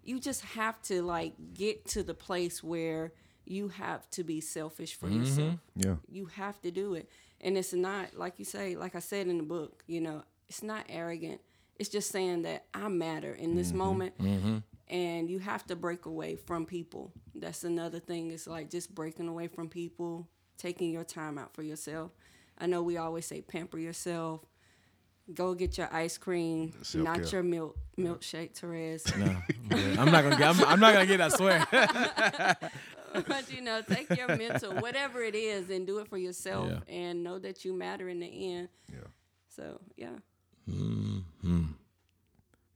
[0.05, 3.12] you just have to like get to the place where
[3.45, 5.20] you have to be selfish for mm-hmm.
[5.20, 5.97] yourself Yeah.
[6.09, 7.09] you have to do it
[7.40, 10.62] and it's not like you say like i said in the book you know it's
[10.62, 11.40] not arrogant
[11.78, 13.78] it's just saying that i matter in this mm-hmm.
[13.78, 14.59] moment mm-hmm.
[14.88, 19.28] and you have to break away from people that's another thing it's like just breaking
[19.28, 20.28] away from people
[20.59, 22.12] taking your time out for yourself
[22.59, 24.40] i know we always say pamper yourself
[25.34, 27.03] go get your ice cream Self-care.
[27.03, 29.16] not your milk milkshake Therese.
[29.16, 29.36] No,
[29.70, 30.49] I'm not gonna get.
[30.49, 31.20] I'm, I'm not gonna get.
[31.20, 31.66] I swear.
[33.28, 36.94] but you know, take your mental, whatever it is, and do it for yourself, Yeah.
[36.94, 38.68] and know that you matter in the end.
[38.92, 38.98] Yeah.
[39.48, 40.08] So yeah,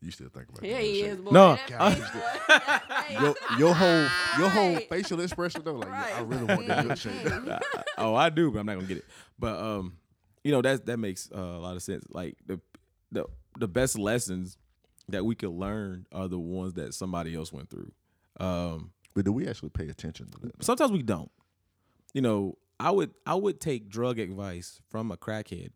[0.02, 1.10] You still think about yeah, that he shit.
[1.12, 1.18] is.
[1.20, 1.30] Boy.
[1.32, 3.20] No, That face, boy.
[3.20, 4.06] Your, your whole
[4.38, 7.22] your whole facial expression though, like yeah, I really want that milkshake.
[7.22, 7.60] Mhm.
[7.98, 9.04] oh, I do, but I'm not gonna get it.
[9.38, 9.96] But um,
[10.44, 12.04] you know that that makes uh, a lot of sense.
[12.10, 12.60] Like the
[13.12, 13.24] the
[13.58, 14.58] the best lessons
[15.08, 17.92] that we could learn are the ones that somebody else went through.
[18.40, 20.62] Um, But do we actually pay attention to that?
[20.62, 21.30] sometimes we don't.
[22.12, 25.70] You know, I would I would take drug advice from a crackhead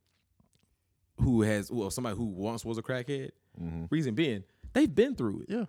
[1.22, 3.30] who has well somebody who once was a crackhead.
[3.58, 3.86] Mm-hmm.
[3.88, 5.46] Reason being, they've been through it.
[5.48, 5.64] Yeah.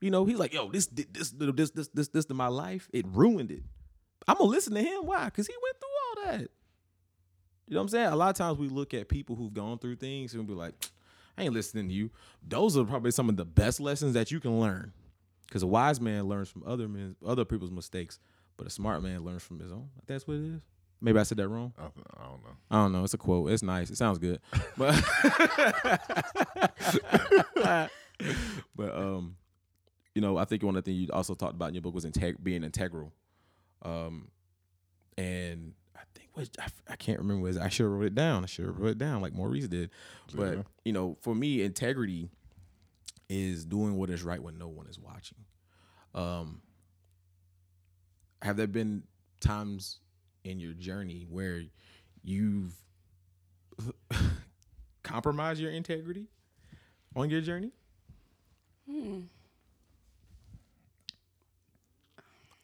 [0.00, 2.88] You know, he's like, yo, this this this this this this, this to my life,
[2.92, 3.64] it ruined it.
[4.28, 5.04] I'm gonna listen to him.
[5.04, 5.24] Why?
[5.24, 6.50] Because he went through all that.
[7.66, 8.06] You know what I'm saying?
[8.06, 10.74] A lot of times we look at people who've gone through things and be like,
[11.36, 12.12] I ain't listening to you.
[12.46, 14.92] Those are probably some of the best lessons that you can learn.
[15.50, 18.18] Because a wise man learns from other men, other people's mistakes,
[18.56, 19.90] but a smart man learns from his own.
[20.06, 20.60] That's what it is.
[21.02, 21.72] Maybe I said that wrong.
[21.78, 22.56] I, I don't know.
[22.70, 23.02] I don't know.
[23.04, 23.50] It's a quote.
[23.50, 23.90] It's nice.
[23.90, 24.40] It sounds good.
[24.76, 24.94] But
[28.76, 29.36] but um,
[30.14, 31.94] you know, I think one of the things you also talked about in your book
[31.94, 33.12] was integ- being integral.
[33.82, 34.28] Um,
[35.16, 38.42] and I think was I, I can't remember was I should have wrote it down.
[38.42, 39.90] I should have wrote it down like Maurice did.
[40.34, 40.62] But Yeah.
[40.84, 42.28] you know, for me, integrity
[43.30, 45.38] is doing what is right when no one is watching.
[46.14, 46.60] Um,
[48.42, 49.04] have there been
[49.40, 50.00] times
[50.42, 51.62] in your journey where
[52.24, 52.74] you've
[55.04, 56.26] compromised your integrity
[57.14, 57.70] on your journey?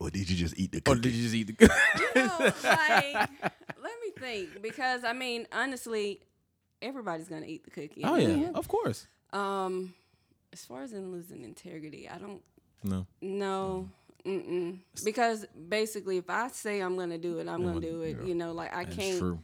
[0.00, 3.14] Or did you just eat the Or did you just eat the You know, like,
[3.80, 6.20] let me think because I mean, honestly,
[6.82, 8.02] everybody's gonna eat the cookie.
[8.02, 9.06] Oh yeah, of course.
[9.32, 9.94] Um,
[10.52, 12.42] as far as in losing integrity, I don't
[12.82, 13.06] No.
[13.20, 13.88] know.
[14.24, 14.78] Mm-mm.
[15.04, 18.22] Because basically, if I say I'm gonna do it, I'm gonna do it.
[18.24, 19.18] You know, like I That's can't.
[19.18, 19.38] true.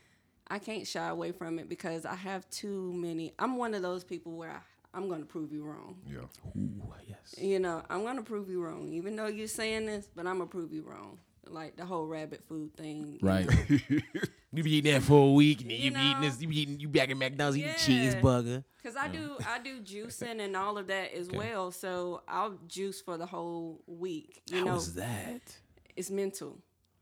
[0.48, 3.32] I can't shy away from it because I have too many.
[3.38, 4.58] I'm one of those people where I,
[4.92, 5.96] I'm gonna prove you wrong.
[6.06, 6.20] Yeah.
[6.60, 7.36] Ooh, yes.
[7.38, 10.50] You know, I'm gonna prove you wrong, even though you're saying this, but I'm gonna
[10.50, 11.18] prove you wrong.
[11.46, 13.18] Like the whole rabbit food thing.
[13.20, 13.48] you Right.
[14.52, 16.40] you be eating that for a week, and You you, be eating this.
[16.42, 16.80] You be eating.
[16.80, 17.74] You back at McDonald's Yeah.
[17.86, 18.64] eating cheeseburger.
[18.82, 21.70] Cause I do, I do juicing and all of that as well.
[21.70, 24.42] So I'll juice for the whole week.
[24.50, 25.56] You How know, was that?
[25.96, 26.58] it's mental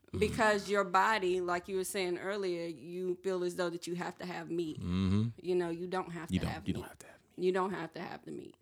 [0.09, 0.19] Mm-hmm.
[0.19, 4.19] because your body, like you were saying earlier, you feel as though that you have
[4.19, 4.81] to have meat.
[4.81, 5.29] Mm-hmm.
[5.41, 6.49] You know, you don't have to You don't.
[6.51, 6.81] have You meat.
[6.81, 7.15] don't have to have.
[7.37, 7.45] Meat.
[7.47, 8.57] You don't have to have the meat.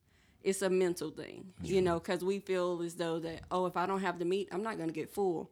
[0.45, 3.87] It's a mental thing, you know, because we feel as though that oh, if I
[3.87, 5.51] don't have the meat, I'm not gonna get full.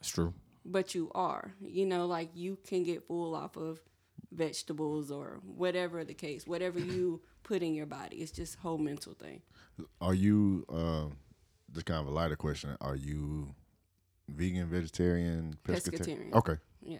[0.00, 0.32] It's true.
[0.68, 3.80] But you are, you know, like you can get full off of
[4.32, 8.16] vegetables or whatever the case, whatever you put in your body.
[8.16, 9.42] It's just whole mental thing.
[10.00, 11.16] Are you um
[11.72, 12.76] just kind of a lighter question?
[12.80, 13.54] Are you
[14.28, 16.00] vegan, vegetarian, pescatarian?
[16.00, 16.34] Pescatarian.
[16.34, 16.56] Okay.
[16.82, 16.98] Yeah.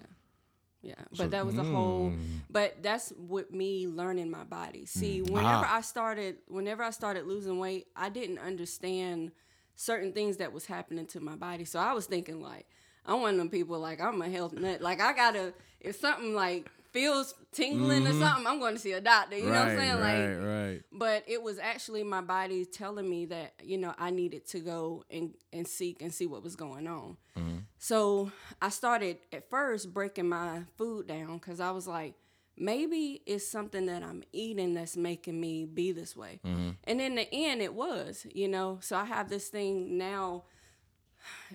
[0.82, 0.94] Yeah.
[1.10, 2.12] But So- that was a whole
[2.48, 4.86] but that's with me learning my body.
[4.86, 5.76] See, whenever Ah.
[5.78, 9.32] I started whenever I started losing weight, I didn't understand
[9.74, 11.64] certain things that was happening to my body.
[11.64, 12.68] So I was thinking like
[13.07, 14.80] I'm one of them people like I'm a health nut.
[14.80, 18.20] Like I gotta if something like feels tingling or mm-hmm.
[18.20, 19.36] something, I'm going to see a doctor.
[19.36, 20.00] You know what I'm saying?
[20.00, 20.82] Like right, right.
[20.90, 25.04] but it was actually my body telling me that you know I needed to go
[25.11, 27.18] and and seek and see what was going on.
[27.36, 27.59] Mm-hmm.
[27.78, 28.32] So
[28.62, 32.14] I started at first breaking my food down because I was like,
[32.57, 36.40] maybe it's something that I'm eating that's making me be this way.
[36.46, 36.70] Mm-hmm.
[36.84, 38.78] And in the end, it was, you know.
[38.80, 40.44] So I have this thing now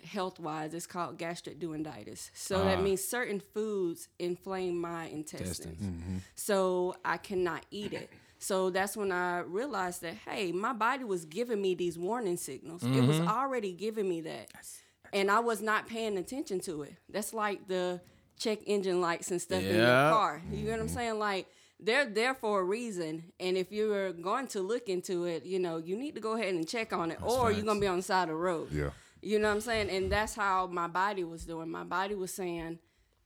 [0.05, 2.29] health wise, it's called gastric duodenitis.
[2.33, 5.81] So that means certain foods inflame my intestines.
[5.81, 6.17] Mm-hmm.
[6.35, 8.09] So I cannot eat it.
[8.39, 12.83] So that's when I realized that, hey, my body was giving me these warning signals.
[12.83, 14.47] It was already giving me that.
[15.13, 16.95] And I was not paying attention to it.
[17.09, 18.01] That's like the
[18.39, 20.41] check engine lights and stuff in your car.
[20.51, 21.19] You know what I'm saying?
[21.19, 21.47] Like,
[21.79, 23.31] they're there for a reason.
[23.39, 26.53] And if you're going to look into it, you know, you need to go ahead
[26.53, 28.71] and check on it, or you're going to be on the side of the road.
[28.71, 28.91] Yeah.
[29.21, 29.89] You know what I'm saying?
[29.89, 31.69] And that's how my body was doing.
[31.69, 32.79] My body was saying,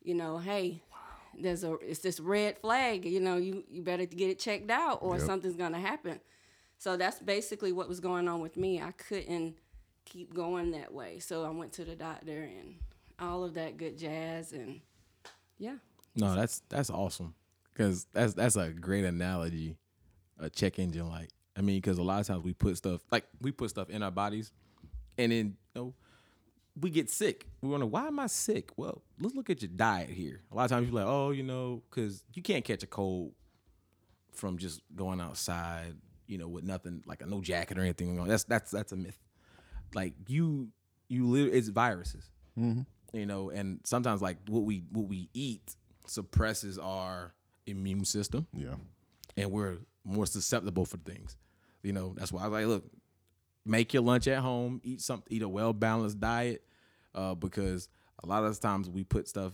[0.03, 0.81] you know, hey,
[1.37, 3.05] there's a it's this red flag.
[3.05, 5.25] You know, you you better get it checked out, or Yep.
[5.25, 6.19] something's gonna happen.
[6.77, 8.81] So that's basically what was going on with me.
[8.81, 9.55] I couldn't
[10.03, 12.75] keep going that way, so I went to the doctor and
[13.17, 14.81] all of that good jazz, and
[15.57, 15.77] yeah,
[16.15, 17.33] No, that's that's awesome
[17.73, 19.77] because that's that's a great analogy,
[20.37, 21.31] a check engine light.
[21.57, 24.03] I mean, because a lot of times we put stuff like we put stuff in
[24.03, 24.51] our bodies,
[25.17, 25.93] and then you know
[26.79, 27.47] we get sick.
[27.61, 28.71] We wonder why am I sick?
[28.75, 30.41] Well, let's look at your diet here.
[30.51, 33.31] A lot of times you're like, oh, you know, because you can't catch a cold
[34.33, 35.95] from just going outside,
[36.27, 38.23] you know, with nothing like a no jacket or anything.
[38.25, 39.17] That's that's that's a myth.
[39.93, 40.69] Like you
[41.07, 42.81] you live it's viruses mm-hmm.
[43.13, 45.75] you know and sometimes like what we what we eat
[46.07, 47.33] suppresses our
[47.67, 48.75] immune system Yeah.
[49.37, 51.37] and we're more susceptible for things
[51.83, 52.85] you know that's why i was like look
[53.65, 56.63] make your lunch at home eat something eat a well balanced diet
[57.13, 57.89] uh, because
[58.23, 59.53] a lot of the times we put stuff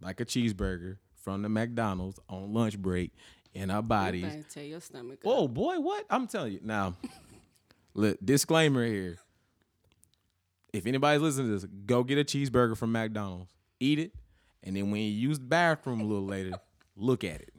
[0.00, 3.12] like a cheeseburger from the mcdonald's on lunch break
[3.54, 5.18] in our you bodies tell your stomach.
[5.24, 5.24] up.
[5.24, 6.04] Oh boy, what?
[6.10, 6.94] I'm telling you now.
[7.94, 9.16] Look, disclaimer here.
[10.72, 13.50] If anybody's listening to this, go get a cheeseburger from McDonald's,
[13.80, 14.12] eat it,
[14.62, 16.52] and then when you use the bathroom a little later,
[16.96, 17.54] look at it.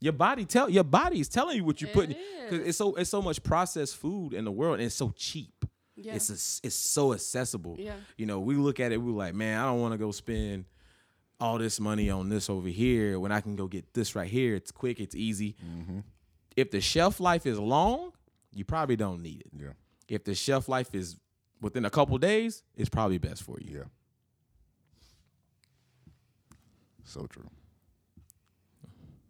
[0.00, 2.94] Your body tell your body is telling you what you're It putting because it's so
[2.94, 5.64] it's so much processed food in the world and it's so cheap.
[5.96, 6.14] Yeah.
[6.14, 7.76] It's a, it's so accessible.
[7.78, 7.94] Yeah.
[8.18, 10.66] You know, we look at it, we're like, man, I don't want to go spend
[11.40, 14.54] all this money on this over here when I can go get this right here.
[14.54, 15.56] It's quick, it's easy.
[15.64, 16.00] Mm-hmm.
[16.54, 18.12] If the shelf life is long,
[18.54, 19.50] you probably don't need it.
[19.58, 19.72] Yeah.
[20.08, 21.16] If the shelf life is
[21.60, 23.78] within a couple days, it's probably best for you.
[23.78, 23.84] Yeah.
[27.04, 27.48] So true.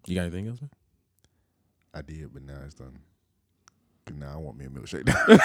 [0.06, 0.70] You got anything else, man?
[1.92, 2.98] I did, but now it's done.
[4.14, 5.08] Now I want me a milkshake.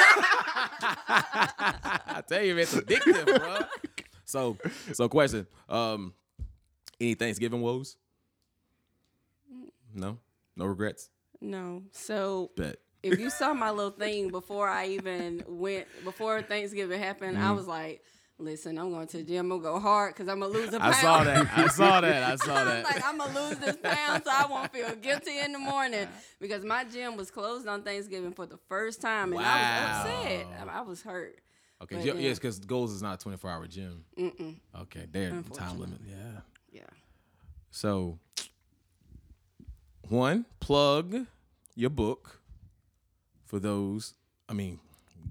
[0.83, 3.57] I tell you, man, it's addictive, bro.
[4.25, 4.57] So,
[4.93, 6.13] so question: um,
[6.99, 7.97] Any Thanksgiving woes?
[9.93, 10.19] No,
[10.55, 11.09] no regrets.
[11.41, 12.77] no, so Bet.
[13.03, 17.67] if you saw my little thing before I even went before Thanksgiving happened, I was
[17.67, 18.03] like,
[18.41, 19.51] "Listen, I'm going to the gym.
[19.51, 21.57] I'm gonna go hard because I'm gonna lose a pound." I saw that.
[21.57, 22.23] I saw that.
[22.23, 22.83] I saw I was that.
[22.83, 26.07] like, I'm gonna lose this pound, so I won't feel guilty in the morning
[26.39, 30.47] because my gym was closed on Thanksgiving for the first time, and I was upset.
[30.67, 31.39] I, I was hurt.
[31.83, 32.13] Okay, But yeah.
[32.13, 34.05] yes, because Gold's is not a 24 hour gym.
[34.17, 34.55] Mm-mm.
[34.81, 35.99] Okay, there, time limit.
[36.07, 36.41] Yeah.
[36.71, 36.81] Yeah.
[37.71, 38.19] So,
[40.07, 41.25] one, plug
[41.75, 42.39] your book
[43.45, 44.13] for those.
[44.49, 44.79] I mean,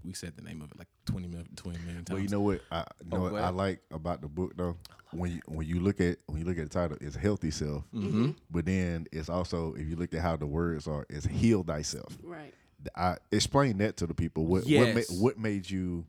[0.05, 2.09] we said the name of it like 20 million, 20 million times.
[2.11, 2.61] But you know what?
[2.71, 4.77] I you know Oh, what I like about the book though.
[5.13, 7.83] When you when you look at when you look at the title, it's healthy self.
[7.95, 8.31] Mm-hmm.
[8.51, 12.17] But then it's also if you look at how the words are, it's heal thyself.
[12.23, 12.55] Right.
[12.97, 14.47] I explain that to the people.
[14.47, 15.11] What what, Yes.
[15.11, 16.07] ma- what made you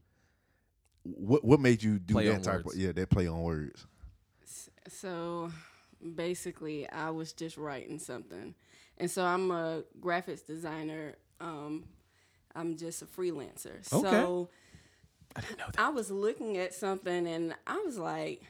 [1.03, 2.75] what what made you do Play that type words.
[2.75, 3.87] of yeah that play on words?
[4.87, 5.51] So
[6.15, 8.55] basically, I was just writing something.
[8.97, 11.15] And so I'm a graphics designer.
[11.39, 11.85] Um,
[12.55, 13.83] I'm just a freelancer.
[13.85, 14.49] So
[15.35, 15.79] I didn't know that.
[15.79, 18.43] I was looking at something and I was like,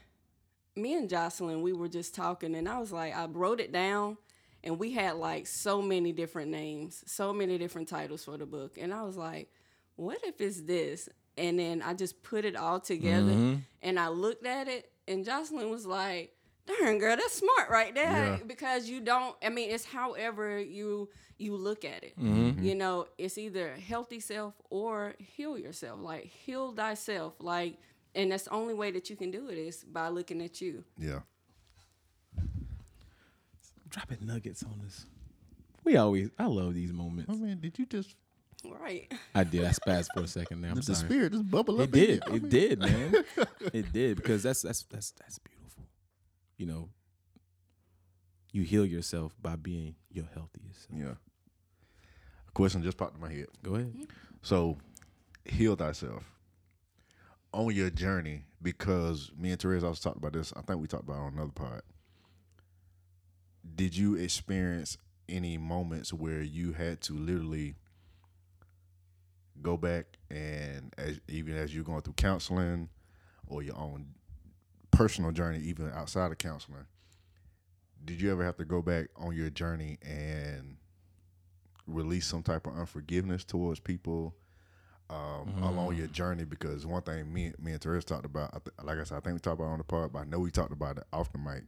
[0.75, 4.17] me and Jocelyn, we were just talking, and I was like, I wrote it down,
[4.63, 8.77] and we had like so many different names, so many different titles for the book.
[8.79, 9.51] And I was like,
[9.97, 11.09] what if it's this?
[11.37, 13.55] And then I just put it all together mm-hmm.
[13.81, 16.33] and I looked at it, and Jocelyn was like,
[16.65, 18.05] darn girl, that's smart right there.
[18.05, 18.37] Yeah.
[18.45, 22.19] Because you don't I mean it's however you you look at it.
[22.19, 22.63] Mm-hmm.
[22.63, 25.99] You know, it's either healthy self or heal yourself.
[26.01, 27.33] Like heal thyself.
[27.39, 27.77] Like
[28.13, 30.83] and that's the only way that you can do it is by looking at you.
[30.97, 31.19] Yeah.
[33.89, 35.05] Dropping nuggets on us.
[35.83, 37.31] We always, I love these moments.
[37.31, 38.15] I mean, did you just
[38.63, 39.11] Right.
[39.35, 39.65] I did.
[39.65, 40.71] I spazzed for a second there.
[40.71, 40.97] I'm the sorry.
[40.97, 41.95] spirit just bubble up?
[41.95, 42.09] It in did.
[42.09, 42.21] you?
[42.31, 43.15] I It mean, did, man.
[43.73, 45.60] it did because that's that's that's that's beautiful.
[46.61, 46.89] You know,
[48.51, 50.89] you heal yourself by being your healthiest.
[50.89, 50.99] self.
[50.99, 51.13] Yeah.
[52.47, 53.47] A question just popped in my head.
[53.63, 53.91] Go ahead.
[54.43, 54.77] So,
[55.43, 56.23] heal thyself
[57.51, 60.53] on your journey because me and Therese also talked about this.
[60.55, 61.81] I think we talked about it on another pod.
[63.75, 67.73] Did you experience any moments where you had to literally
[69.63, 72.89] go back and as even as you're going through counseling
[73.47, 74.13] or your own
[74.91, 76.85] personal journey, even outside of counseling,
[78.03, 80.77] did you ever have to go back on your journey and
[81.87, 84.35] release some type of unforgiveness towards people
[85.09, 86.43] um, along your journey?
[86.43, 89.21] Because one thing me, me and Therese talked about, I th- like I said, I
[89.21, 91.03] think we talked about it on the pod, but I know we talked about it
[91.13, 91.63] off the mic.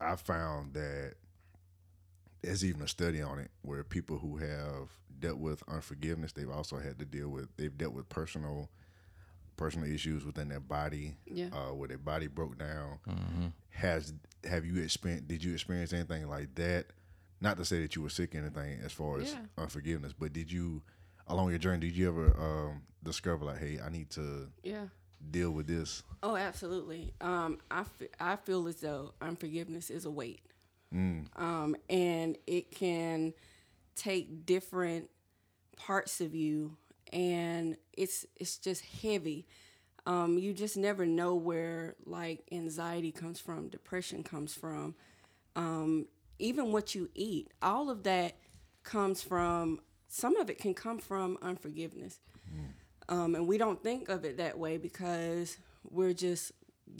[0.00, 1.14] I found that
[2.42, 4.88] there's even a study on it where people who have
[5.20, 8.68] dealt with unforgiveness, they've also had to deal with, they've dealt with personal
[9.56, 11.48] personal issues within their body, Yeah.
[11.52, 12.98] uh, where their body broke down.
[13.70, 14.12] Has
[14.44, 15.28] have you experienced?
[15.28, 16.86] Did you experience anything like that?
[17.40, 19.38] Not to say that you were sick or anything as far as Yeah.
[19.58, 20.82] unforgiveness, but did you
[21.28, 21.80] along your journey?
[21.88, 24.88] Did you ever um, discover like, hey, I need to Yeah.
[25.30, 26.02] deal with this?
[26.22, 27.14] Oh, absolutely.
[27.20, 27.84] Um, I,
[28.20, 30.42] I feel as though unforgiveness is a weight.
[31.36, 33.32] Um, and it can
[33.94, 35.08] take different
[35.76, 36.76] parts of you
[37.12, 39.46] and it's it's just heavy.
[40.06, 44.94] Um, you just never know where like anxiety comes from, depression comes from,
[45.54, 46.06] um,
[46.40, 47.52] even what you eat.
[47.62, 48.36] All of that
[48.82, 52.18] comes from some of it can come from unforgiveness.
[53.08, 55.56] Um, and we don't think of it that way because
[55.90, 56.52] we're just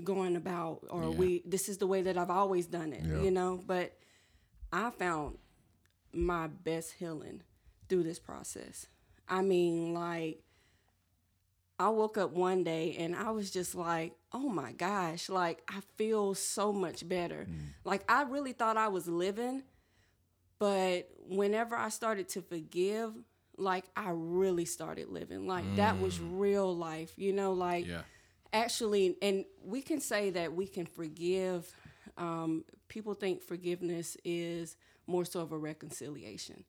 [0.04, 3.20] going about or we this is the way that I've always done it, Yeah.
[3.22, 3.96] you know, but
[4.72, 5.38] I found
[6.12, 7.42] my best healing
[7.88, 8.86] through this process.
[9.29, 10.41] I mean, like
[11.79, 15.81] I woke up one day and I was just like, "Oh my gosh, like I
[15.97, 17.49] feel so much better."
[17.85, 19.62] Like I really thought I was living,
[20.59, 23.12] but whenever I started to forgive,
[23.57, 25.47] like I really started living.
[25.47, 28.03] Like that was real life, you know, like Yeah.
[28.53, 31.73] actually and we can say that we can forgive
[32.18, 36.64] um, people think forgiveness is more so of a reconciliation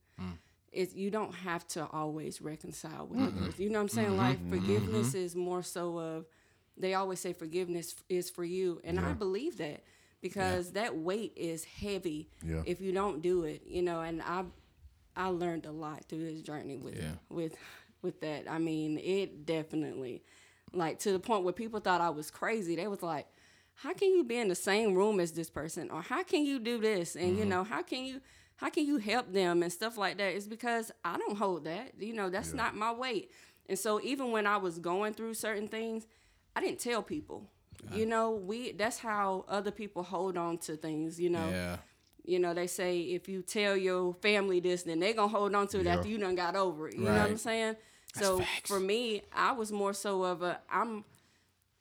[0.74, 4.08] it's you don't have to always reconcile with others you know what i'm saying?
[4.10, 4.18] Mm-hmm.
[4.18, 4.60] Like mm-hmm.
[4.60, 6.26] forgiveness is more so of
[6.78, 9.84] they always say forgiveness is for you and i believe that
[10.22, 12.62] because that weight is heavy Yeah.
[12.66, 14.44] if you don't do it you know and i
[15.16, 17.16] i learned a lot through this journey with Yeah.
[17.30, 17.56] with
[18.04, 18.52] with that.
[18.52, 20.24] I mean it definitely
[20.74, 22.76] like to the point where people thought i was crazy.
[22.76, 23.28] They was like
[23.76, 25.90] how can you be in the same room as this person?
[25.90, 27.16] Or how can you do this?
[27.16, 27.50] And you mm-hmm.
[27.50, 28.22] know how can you
[28.58, 30.34] how can you help them and stuff like that?
[30.36, 31.94] It's because i don't hold that.
[32.00, 33.32] You know that's not my weight.
[33.70, 36.06] And so even when i was going through certain things
[36.56, 37.50] i didn't tell people.
[37.92, 41.50] You know we that's how other people hold on to things you know.
[41.50, 41.78] Yeah.
[42.24, 45.68] you know they say if you tell your family this then they gonna hold on
[45.70, 45.96] to it Yeah.
[45.96, 46.96] after you done got over it.
[46.96, 47.40] You know what i'm Right.
[47.40, 47.76] saying?
[48.16, 48.70] So facts.
[48.70, 51.04] for me i was more so of a i'm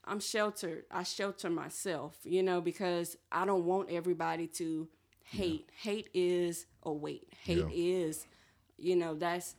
[0.05, 0.85] i'm sheltered.
[0.91, 4.89] I shelter myself you know because i don't want everybody to
[5.25, 5.71] hate.
[5.81, 7.33] Hate is a weight.
[7.45, 8.27] Hate is
[8.79, 9.55] you know that's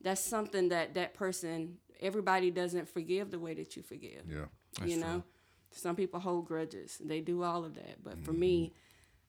[0.00, 4.22] that's something that that person everybody doesn't forgive the way that you forgive.
[4.28, 4.84] Yeah.
[4.84, 5.22] you know?
[5.70, 6.98] Some people hold grudges.
[7.02, 8.02] They do all of that.
[8.02, 8.72] But for me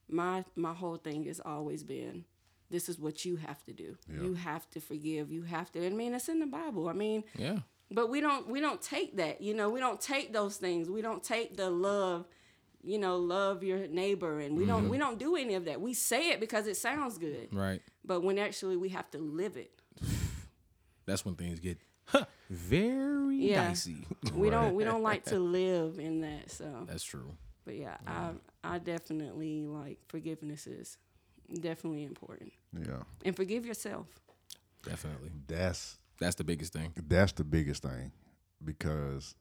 [0.09, 0.15] mm-hmm.
[0.15, 2.25] my my whole thing has always been
[2.69, 3.97] this is what you have to do.
[4.09, 5.31] You have to forgive.
[5.31, 6.89] You have to i mean it's in the bible.
[6.89, 7.59] I mean Yeah.
[7.91, 9.41] But we don't we don't take that.
[9.41, 10.89] You know, we don't take those things.
[10.89, 12.25] We don't take the love,
[12.83, 15.05] you know, love your neighbor and we don't we mm-hmm.
[15.07, 15.79] don't do any of that.
[15.79, 17.49] We say it because it sounds good.
[17.51, 17.81] Right.
[18.05, 19.71] But when actually we have to live it.
[21.05, 23.69] That's when things get huh, very Yeah.
[23.69, 24.05] dicey.
[24.33, 26.51] We don't we don't like to live in that.
[26.51, 27.31] So That's true.
[27.65, 28.31] but yeah, I
[28.63, 30.97] I definitely like forgiveness is
[31.59, 32.51] definitely important.
[32.77, 34.07] Yeah, And forgive yourself.
[34.83, 35.29] Definitely.
[35.47, 36.91] that's That's the biggest thing.
[37.07, 38.11] that's the biggest thing
[38.63, 39.35] because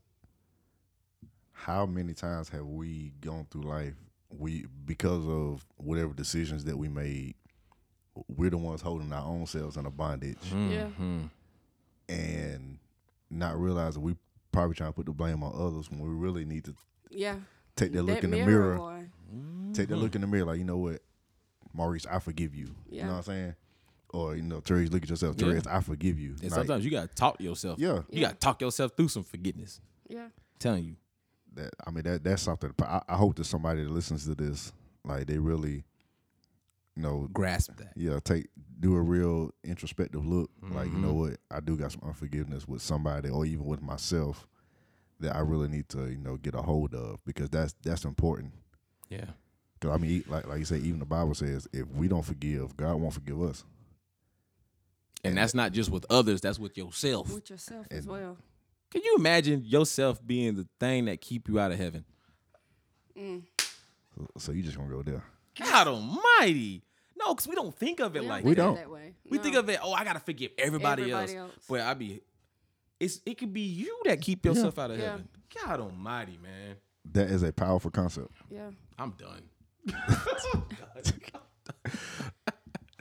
[1.52, 3.94] how many times have we gone through life
[4.30, 7.34] we because of whatever decisions that we made
[8.28, 10.86] we're the ones holding our own selves in a bondage Yeah.
[10.88, 11.24] Hmm.
[12.08, 12.78] and
[13.30, 14.16] not realizing we
[14.50, 16.74] probably trying to put the blame on others when we really need to
[17.10, 17.36] Yeah.
[17.76, 19.06] take that look That in the mirror boy.
[19.72, 21.00] take that look in the mirror like you know what
[21.72, 23.54] maurice i forgive you you know what i'm saying
[24.10, 25.60] or you know Therese, look at yourself Yeah.
[25.70, 27.78] I forgive you And Like, sometimes you gotta talk to yourself.
[27.78, 28.20] yeah You Yeah.
[28.28, 29.80] gotta talk yourself through some forgiveness.
[30.06, 30.28] Yeah.
[30.58, 30.96] telling you.
[31.56, 32.72] That I mean that that's something.
[32.82, 34.72] I, I hope that somebody that listens to this,
[35.04, 35.84] like they really,
[36.96, 37.92] you know, Grasp that.
[37.96, 38.48] yeah, take
[38.80, 40.50] do a real introspective look.
[40.62, 41.02] Like you Mm-hmm.
[41.02, 44.46] know what, I do got some unforgiveness with somebody, or even with myself,
[45.20, 48.52] that I really need to you know get a hold of because that's that's important.
[49.08, 49.26] Yeah.
[49.78, 52.24] Because I mean, e- like like you say, even the Bible says if we don't
[52.24, 53.64] forgive, God won't forgive us.
[55.24, 57.32] And that's not just with others, that's with yourself.
[57.32, 58.36] With yourself as well.
[58.92, 62.04] Can you imagine yourself being the thing that keep you out of heaven?
[63.16, 63.42] So,
[64.38, 65.24] so you just gonna go there.
[65.58, 66.82] God almighty.
[67.18, 68.62] No, because we don't think of it We like We think that.
[68.64, 68.76] of don't.
[68.76, 69.14] it That way.
[69.30, 69.42] We No.
[69.42, 71.52] think of it, oh, I gotta forgive everybody, Everybody else.
[71.54, 71.64] else.
[71.68, 72.20] But I be
[73.00, 75.12] it's it could be you that keep yourself out of Yeah.
[75.12, 75.28] heaven.
[75.64, 76.76] God almighty, man.
[77.12, 78.32] That is a powerful concept.
[78.50, 78.70] Yeah.
[78.98, 79.42] I'm done.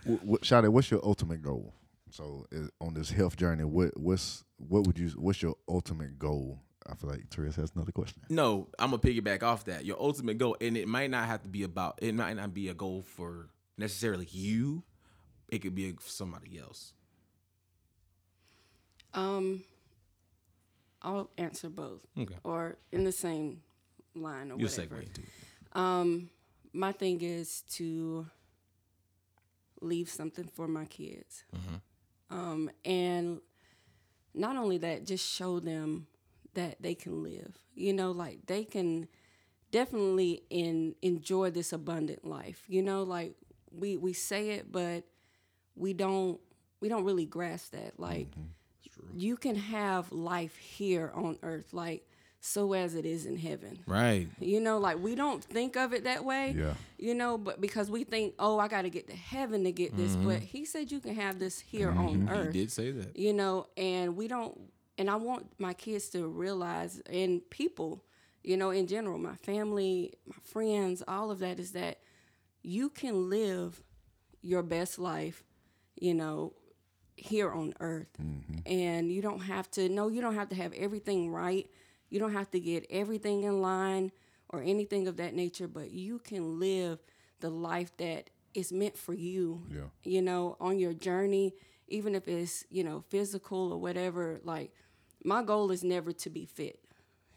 [0.04, 1.76] What, what, Sade, what's your ultimate goal?
[2.12, 6.60] So uh, on this health journey, what what's what would you what's your ultimate goal?
[6.88, 8.22] I feel like Therese has another question.
[8.30, 9.86] No, I'm gonna piggyback off that.
[9.86, 12.00] Your ultimate goal, and it might not have to be about.
[12.02, 13.48] It might not be a goal for
[13.78, 14.84] necessarily you.
[15.48, 16.94] It could be for somebody else.
[19.14, 19.64] Um,
[21.02, 22.36] I'll answer both, Okay.
[22.44, 23.62] or in the same
[24.16, 24.96] line or You'll whatever.
[24.96, 25.28] segue into it.
[25.74, 26.30] Um,
[26.74, 28.28] my thing is to
[29.82, 31.44] leave something for my kids,
[32.32, 33.42] um, and
[34.34, 36.08] not only that, just show them
[36.54, 37.58] that they can live.
[37.76, 39.08] You know, like they can
[39.72, 42.64] definitely in enjoy this abundant life.
[42.68, 43.36] You know, like
[43.72, 45.04] we we say it, but
[45.76, 46.40] we don't
[46.82, 48.00] we don't really grasp that.
[48.00, 48.30] Like
[49.16, 52.06] you can have life here on earth, like
[52.44, 53.80] so as it is in heaven.
[53.86, 54.28] Right.
[54.40, 56.56] You know, like we don't think of it that way.
[56.58, 56.74] Yeah.
[56.98, 59.96] You know, but because we think, oh, I got to get to heaven to get
[59.96, 60.16] this.
[60.16, 60.46] But mm-hmm.
[60.46, 62.00] he said you can have this here mm-hmm.
[62.00, 62.54] on He earth.
[62.54, 63.16] did say that.
[63.16, 64.60] You know, and we don't,
[64.98, 68.04] and I want my kids to realize, and people,
[68.44, 72.00] you know, in general, my family, my friends, all of that is that
[72.64, 73.84] you can live
[74.42, 75.44] your best life,
[75.96, 76.54] you know,
[77.16, 78.10] here on earth.
[78.20, 78.60] Mm-hmm.
[78.66, 81.70] And you don't have to, no, you don't have to have everything right.
[82.12, 84.12] You don't have to get everything in line
[84.50, 87.00] or anything of that nature, but you can live
[87.40, 89.64] the life that is meant for you.
[89.74, 89.80] Yeah.
[90.04, 91.56] You know, on your journey,
[91.88, 94.74] even if it's, you know, physical or whatever, like
[95.24, 96.80] my goal is never to be fit.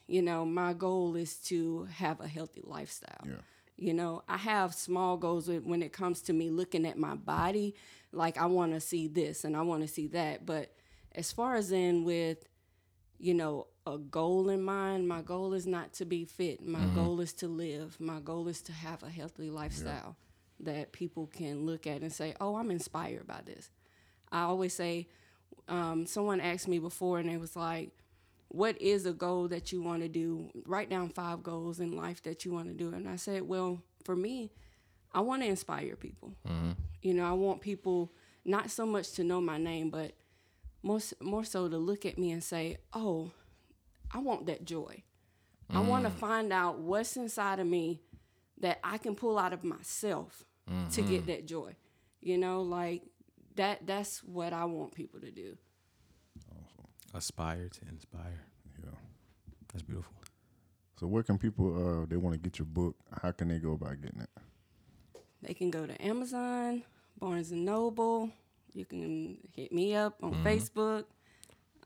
[0.07, 3.25] You know, my goal is to have a healthy lifestyle.
[3.25, 3.41] Yeah.
[3.77, 7.75] You know, I have small goals when it comes to me looking at my body.
[8.13, 10.47] Like, I want to see this and I want to see that.
[10.47, 10.73] But
[11.13, 12.39] as far as in with,
[13.19, 16.65] you know, a goal in mind, my goal is not to be fit.
[16.67, 18.01] My goal is to live.
[18.01, 20.17] My goal is to have a healthy lifestyle
[20.61, 23.71] that people can look at and say, oh, I'm inspired by this.
[24.33, 25.09] I always say,
[25.69, 27.91] um, someone asked me before and it was like,
[28.49, 30.49] what is a goal that you want to do?
[30.65, 32.95] Write down five goals in life that you want to do.
[32.95, 34.53] And I said, well, for me,
[35.13, 36.35] I want to inspire people.
[37.03, 38.13] You know, I want people
[38.45, 40.13] not so much to know my name, but
[40.83, 43.31] more more so to look at me and say, "Oh,
[44.15, 45.03] I want that joy.
[45.71, 46.15] I want to mm.
[46.15, 48.01] find out what's inside of me
[48.61, 50.45] that I can pull out of myself
[50.93, 51.27] to get mm-hmm.
[51.27, 51.75] that joy."
[52.21, 53.03] You know, like
[53.57, 55.57] that that's what I want people to do.
[57.13, 58.45] Aspire to inspire.
[58.83, 58.91] Yeah.
[59.73, 60.13] That's beautiful.
[60.99, 62.97] So where can people uh they want to get your book?
[63.23, 64.31] How can they go about getting it?
[65.43, 66.83] They can go to Amazon,
[67.19, 68.31] Barnes and Noble.
[68.73, 70.47] You can hit me up on mm-hmm.
[70.47, 71.05] Facebook.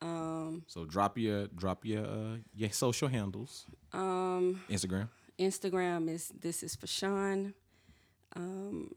[0.01, 3.66] Um, So drop your drop your uh, your social handles.
[3.92, 5.09] um, Instagram.
[5.38, 7.55] Instagram is this is for Sean.
[8.36, 8.90] Um,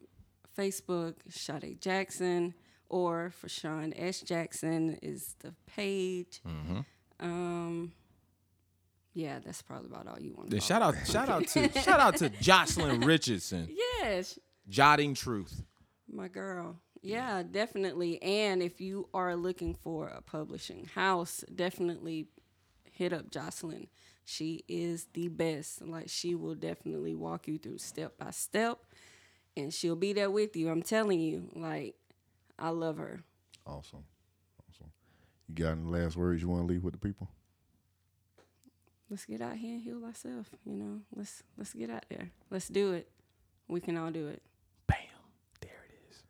[0.57, 2.53] Facebook Sade Jackson
[2.89, 6.41] or for Sean S Jackson is the page.
[7.19, 7.93] Um,
[9.13, 10.49] yeah, that's probably about all you want.
[10.51, 13.69] To shout out, shout out to, shout out to Jocelyn Richardson,
[14.01, 14.37] Yes,
[14.67, 15.61] jotting truth.
[16.11, 16.75] my girl.
[17.01, 18.21] Yeah, definitely.
[18.21, 22.27] And if you are looking for a publishing house, definitely
[22.91, 23.87] hit up Jocelyn.
[24.23, 25.81] She is the best.
[25.81, 28.79] Like she will definitely walk you through step by step,
[29.57, 30.69] and she'll be there with you.
[30.69, 31.49] I'm telling you.
[31.55, 31.95] Like
[32.59, 33.21] I love her.
[33.65, 34.03] Awesome.
[34.69, 34.91] Awesome.
[35.49, 37.27] You got any last words you want to leave with the people?
[39.11, 40.49] let's get out here and heal ourselves.
[40.65, 42.31] You know, let's let's get out there.
[42.49, 43.09] Let's do it.
[43.67, 44.41] We can all do it.
[44.87, 44.97] Bam,
[45.59, 46.23] there it is.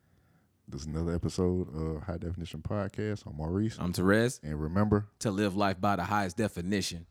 [0.71, 3.25] This is another episode of High Definition Podcast.
[3.27, 3.77] I'm Maurice.
[3.77, 4.39] I'm Therese.
[4.41, 7.05] and remember, To live life by the highest definition.